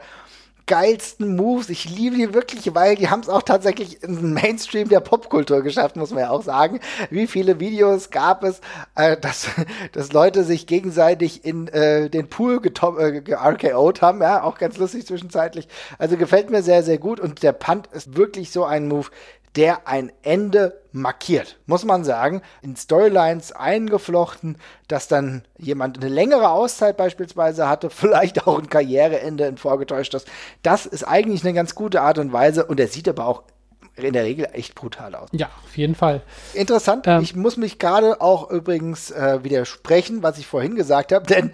[0.67, 1.69] geilsten Moves.
[1.69, 5.63] Ich liebe die wirklich, weil die haben es auch tatsächlich in den Mainstream der Popkultur
[5.63, 6.79] geschafft, muss man ja auch sagen.
[7.09, 8.59] Wie viele Videos gab es,
[8.95, 9.47] äh, dass,
[9.93, 15.07] dass Leute sich gegenseitig in äh, den Pool äh, RKO'd haben, ja, auch ganz lustig
[15.07, 15.67] zwischenzeitlich.
[15.97, 19.07] Also gefällt mir sehr, sehr gut und der Punt ist wirklich so ein Move,
[19.57, 26.49] der ein Ende markiert, muss man sagen, in Storylines eingeflochten, dass dann jemand eine längere
[26.49, 30.27] Auszeit beispielsweise hatte, vielleicht auch ein Karriereende in vorgetäuscht ist.
[30.61, 33.43] Das ist eigentlich eine ganz gute Art und Weise und er sieht aber auch
[33.95, 35.29] in der Regel echt brutal aus.
[35.31, 36.21] Ja, auf jeden Fall.
[36.53, 37.07] Interessant.
[37.07, 41.51] Ähm, ich muss mich gerade auch übrigens äh, widersprechen, was ich vorhin gesagt habe, denn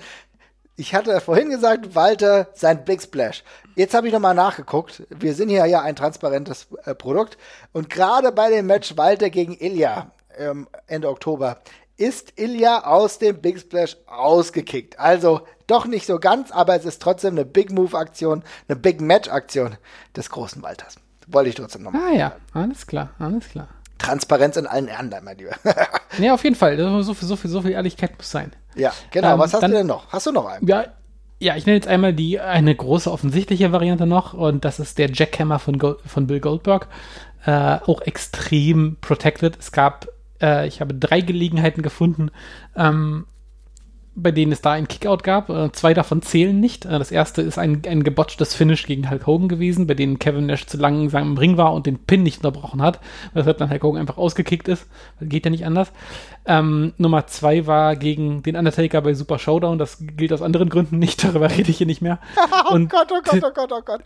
[0.75, 3.43] ich hatte vorhin gesagt, Walter, sein Big Splash.
[3.75, 5.03] Jetzt habe ich nochmal nachgeguckt.
[5.09, 7.37] Wir sind hier ja ein transparentes äh, Produkt.
[7.71, 11.57] Und gerade bei dem Match Walter gegen Ilya ähm, Ende Oktober
[11.95, 14.99] ist Ilya aus dem Big Splash ausgekickt.
[14.99, 18.99] Also doch nicht so ganz, aber es ist trotzdem eine Big Move Aktion, eine Big
[18.99, 19.77] Match Aktion
[20.15, 20.95] des großen Walters.
[21.27, 22.01] Wollte ich trotzdem nochmal.
[22.11, 23.69] Ah ja, alles klar, alles klar.
[23.99, 25.55] Transparenz in allen Ehren, mein Lieber.
[26.17, 26.77] ja, auf jeden Fall.
[27.03, 28.51] So viel, so viel, so viel Ehrlichkeit muss sein.
[28.75, 29.33] Ja, genau.
[29.33, 30.07] Ähm, Was hast dann, du denn noch?
[30.09, 30.67] Hast du noch einen?
[30.67, 30.85] Ja,
[31.39, 35.11] ja, ich nenne jetzt einmal die eine große offensichtliche Variante noch und das ist der
[35.11, 36.87] Jackhammer von, Gold, von Bill Goldberg.
[37.45, 39.57] Äh, auch extrem protected.
[39.59, 40.07] Es gab,
[40.41, 42.31] äh, ich habe drei Gelegenheiten gefunden,
[42.77, 43.25] ähm,
[44.15, 45.49] bei denen es da einen Kickout gab.
[45.49, 46.85] Äh, zwei davon zählen nicht.
[46.85, 50.45] Äh, das erste ist ein, ein gebotchtes Finish gegen Hulk Hogan gewesen, bei dem Kevin
[50.45, 52.99] Nash zu langsam im Ring war und den Pin nicht unterbrochen hat,
[53.33, 54.87] weshalb dann Hulk Hogan einfach ausgekickt ist.
[55.19, 55.91] Geht ja nicht anders.
[56.45, 59.77] Ähm, Nummer zwei war gegen den Undertaker bei Super Showdown.
[59.77, 61.23] Das gilt aus anderen Gründen nicht.
[61.23, 62.19] Darüber rede ich hier nicht mehr.
[62.69, 64.01] oh Gott, oh Gott, oh Gott, oh Gott.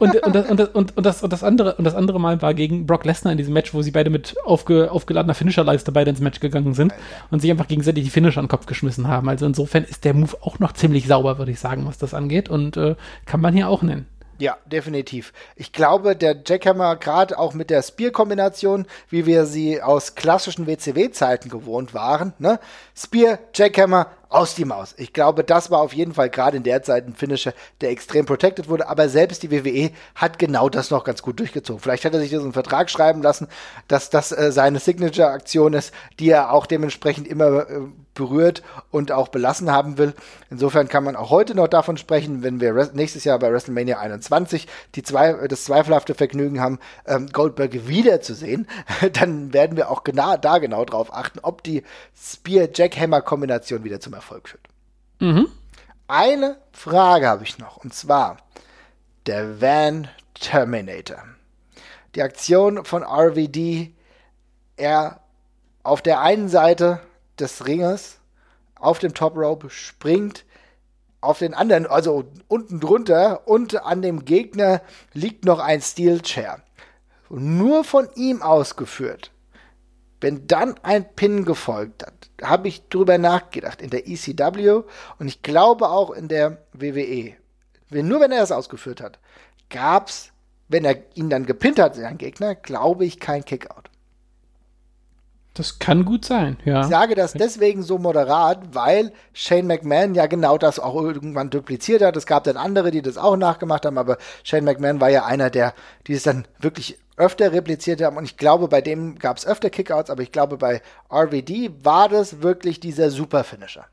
[0.00, 2.40] Und, und, das, und, das, und, und, das, und, das andere, und das andere Mal
[2.42, 6.10] war gegen Brock Lesnar in diesem Match, wo sie beide mit aufge, aufgeladener Finisher-Leiste beide
[6.10, 6.94] ins Match gegangen sind
[7.30, 9.19] und sich einfach gegenseitig die Finisher an den Kopf geschmissen haben.
[9.28, 12.48] Also insofern ist der Move auch noch ziemlich sauber, würde ich sagen, was das angeht.
[12.48, 12.96] Und äh,
[13.26, 14.06] kann man hier auch nennen.
[14.40, 15.34] Ja, definitiv.
[15.54, 21.50] Ich glaube, der Jackhammer, gerade auch mit der Spear-Kombination, wie wir sie aus klassischen WCW-Zeiten
[21.50, 22.58] gewohnt waren, ne?
[22.96, 24.94] Spear, Jackhammer, aus die Maus.
[24.96, 28.26] Ich glaube, das war auf jeden Fall gerade in der Zeit ein Finisher, der extrem
[28.26, 31.82] protected wurde, aber selbst die WWE hat genau das noch ganz gut durchgezogen.
[31.82, 33.48] Vielleicht hat er sich diesen Vertrag schreiben lassen,
[33.88, 37.80] dass das äh, seine Signature-Aktion ist, die er auch dementsprechend immer äh,
[38.14, 40.14] berührt und auch belassen haben will.
[40.50, 44.66] Insofern kann man auch heute noch davon sprechen, wenn wir nächstes Jahr bei WrestleMania 21
[44.94, 48.68] die zwei, das zweifelhafte Vergnügen haben, ähm, Goldberg wiederzusehen,
[49.12, 51.82] dann werden wir auch genau, da genau drauf achten, ob die
[52.16, 54.68] Spear-Jackhammer-Kombination wieder zum Erfolg führt.
[55.18, 55.48] Mhm.
[56.06, 58.36] Eine Frage habe ich noch, und zwar
[59.26, 61.24] der Van Terminator.
[62.14, 63.94] Die Aktion von RVD,
[64.76, 65.20] er
[65.82, 67.00] auf der einen Seite
[67.38, 68.18] des Ringes
[68.74, 70.44] auf dem Top Rope springt
[71.20, 74.80] auf den anderen, also unten drunter und an dem Gegner
[75.12, 76.62] liegt noch ein Steel Chair.
[77.28, 79.30] Nur von ihm ausgeführt
[80.20, 84.82] wenn dann ein Pin gefolgt hat, habe ich drüber nachgedacht in der ECW
[85.18, 87.34] und ich glaube auch in der WWE.
[87.88, 89.18] Wenn, nur wenn er es ausgeführt hat,
[89.68, 90.32] gab es,
[90.68, 93.90] wenn er ihn dann gepinnt hat, sein Gegner, glaube ich, kein Kickout.
[95.54, 96.82] Das kann gut sein, ja.
[96.82, 102.02] Ich sage das deswegen so moderat, weil Shane McMahon ja genau das auch irgendwann dupliziert
[102.02, 102.16] hat.
[102.16, 105.50] Es gab dann andere, die das auch nachgemacht haben, aber Shane McMahon war ja einer,
[105.50, 105.74] der
[106.06, 108.16] dieses dann wirklich öfter repliziert haben.
[108.16, 112.08] Und ich glaube, bei dem gab es öfter Kickouts, aber ich glaube, bei RVD war
[112.08, 113.86] das wirklich dieser Super-Finisher.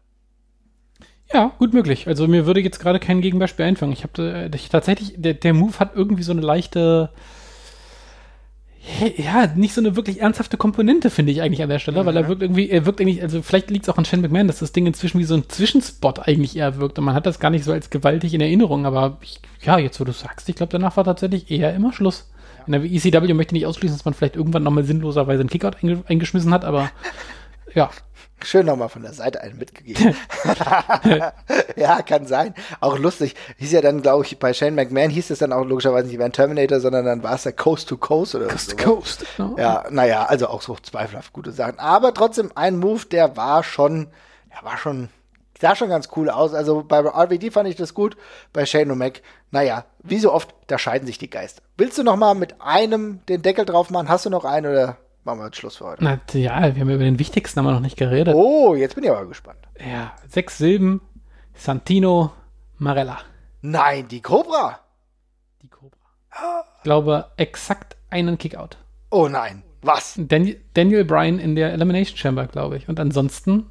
[1.34, 2.08] Ja, gut möglich.
[2.08, 3.92] Also mir würde jetzt gerade kein Gegenbeispiel einfangen.
[3.92, 7.10] Ich habe tatsächlich, der, der Move hat irgendwie so eine leichte
[9.18, 12.06] ja, nicht so eine wirklich ernsthafte Komponente, finde ich eigentlich an der Stelle, mhm.
[12.06, 14.48] weil er wirkt irgendwie, er wirkt eigentlich, also vielleicht liegt es auch an Shane McMahon,
[14.48, 17.40] dass das Ding inzwischen wie so ein Zwischenspot eigentlich eher wirkt und man hat das
[17.40, 20.56] gar nicht so als gewaltig in Erinnerung, aber ich, ja, jetzt wo du sagst, ich
[20.56, 22.30] glaube, danach war tatsächlich eher immer Schluss.
[22.68, 25.78] In der ECW möchte ich nicht ausschließen, dass man vielleicht irgendwann nochmal sinnloserweise einen Kickout
[26.08, 26.92] eingeschmissen hat, aber
[27.74, 27.90] ja,
[28.44, 30.16] Schön nochmal von der Seite einen mitgegeben.
[31.76, 32.54] ja, kann sein.
[32.80, 33.36] Auch lustig.
[33.58, 36.28] Hieß ja dann, glaube ich, bei Shane McMahon hieß es dann auch logischerweise nicht mehr
[36.28, 38.76] ein Terminator, sondern dann war es der Coast to Coast oder Coast so.
[38.76, 39.26] to Coast.
[39.40, 39.56] No.
[39.58, 41.80] Ja, naja, also auch so zweifelhaft gute Sachen.
[41.80, 44.08] Aber trotzdem ein Move, der war schon,
[44.56, 45.10] der war schon,
[45.60, 46.54] sah schon ganz cool aus.
[46.54, 48.18] Also bei RVD fand ich das gut,
[48.54, 51.62] bei Shane O'Mac, naja, wie so oft, da scheiden sich die Geister.
[51.78, 54.10] Willst du nochmal mit einem den Deckel drauf machen?
[54.10, 56.04] Hast du noch einen oder machen wir jetzt Schluss für heute.
[56.04, 58.34] Na, ja, wir haben über den wichtigsten aber noch nicht geredet.
[58.36, 59.60] Oh, jetzt bin ich aber gespannt.
[59.80, 61.02] Ja, sechs Silben,
[61.54, 62.32] Santino
[62.78, 63.20] Marella.
[63.62, 64.80] Nein, die Cobra.
[65.62, 65.98] Die Cobra.
[66.78, 68.78] Ich glaube, exakt einen Kickout.
[69.10, 69.64] Oh nein.
[69.82, 70.16] Was?
[70.18, 72.90] Daniel, Daniel Bryan in der Elimination Chamber, glaube ich.
[72.90, 73.70] Und ansonsten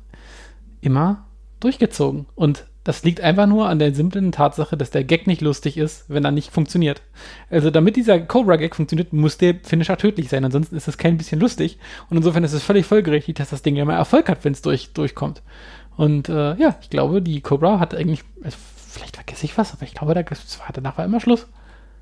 [0.80, 1.25] immer
[1.60, 2.26] durchgezogen.
[2.34, 6.04] Und das liegt einfach nur an der simplen Tatsache, dass der Gag nicht lustig ist,
[6.08, 7.02] wenn er nicht funktioniert.
[7.50, 10.44] Also damit dieser Cobra-Gag funktioniert, muss der Finisher tödlich sein.
[10.44, 11.78] Ansonsten ist es kein bisschen lustig.
[12.10, 14.62] Und insofern ist es völlig folgerichtig, dass das Ding ja mal Erfolg hat, wenn es
[14.62, 15.42] durch, durchkommt.
[15.96, 18.56] Und äh, ja, ich glaube, die Cobra hat eigentlich, also
[18.88, 20.22] vielleicht vergesse ich was, aber ich glaube, da,
[20.72, 21.48] danach war immer Schluss.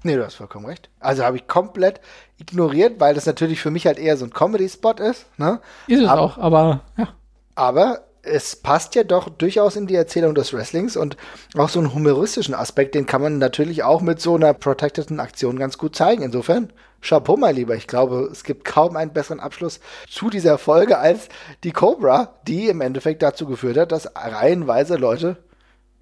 [0.02, 0.90] Nee, du hast vollkommen recht.
[1.00, 1.98] Also habe ich komplett
[2.36, 5.26] ignoriert, weil das natürlich für mich halt eher so ein Comedy-Spot ist.
[5.38, 5.60] Ne?
[5.86, 7.08] Ist es aber, auch, aber ja.
[7.54, 11.16] Aber es passt ja doch durchaus in die Erzählung des Wrestlings und
[11.56, 15.58] auch so einen humoristischen Aspekt, den kann man natürlich auch mit so einer protecteden Aktion
[15.58, 16.22] ganz gut zeigen.
[16.22, 17.76] Insofern, Chapeau, mein Lieber.
[17.76, 21.28] Ich glaube, es gibt kaum einen besseren Abschluss zu dieser Folge als
[21.62, 25.36] die Cobra, die im Endeffekt dazu geführt hat, dass reihenweise Leute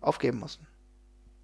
[0.00, 0.66] aufgeben mussten.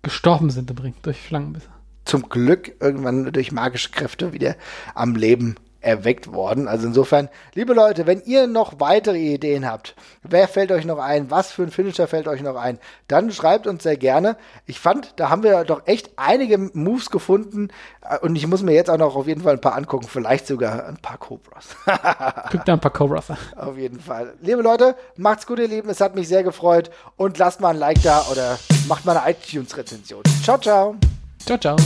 [0.02, 1.68] Gestorben sind übrigens durch Schlangenbisse.
[2.04, 4.56] Zum Glück irgendwann durch magische Kräfte wieder
[4.94, 6.66] am Leben erweckt worden.
[6.66, 11.30] Also insofern, liebe Leute, wenn ihr noch weitere Ideen habt, wer fällt euch noch ein,
[11.30, 14.36] was für ein Finisher fällt euch noch ein, dann schreibt uns sehr gerne.
[14.66, 17.68] Ich fand, da haben wir doch echt einige Moves gefunden
[18.02, 20.46] äh, und ich muss mir jetzt auch noch auf jeden Fall ein paar angucken, vielleicht
[20.46, 21.76] sogar ein paar Cobras.
[22.50, 24.34] Guckt da ein paar Cobras Auf jeden Fall.
[24.40, 27.76] Liebe Leute, macht's gut, ihr Lieben, es hat mich sehr gefreut und lasst mal ein
[27.76, 28.58] Like da oder
[28.88, 30.22] macht mal eine iTunes-Rezension.
[30.42, 30.96] Ciao, ciao.
[31.44, 31.76] Ciao, ciao.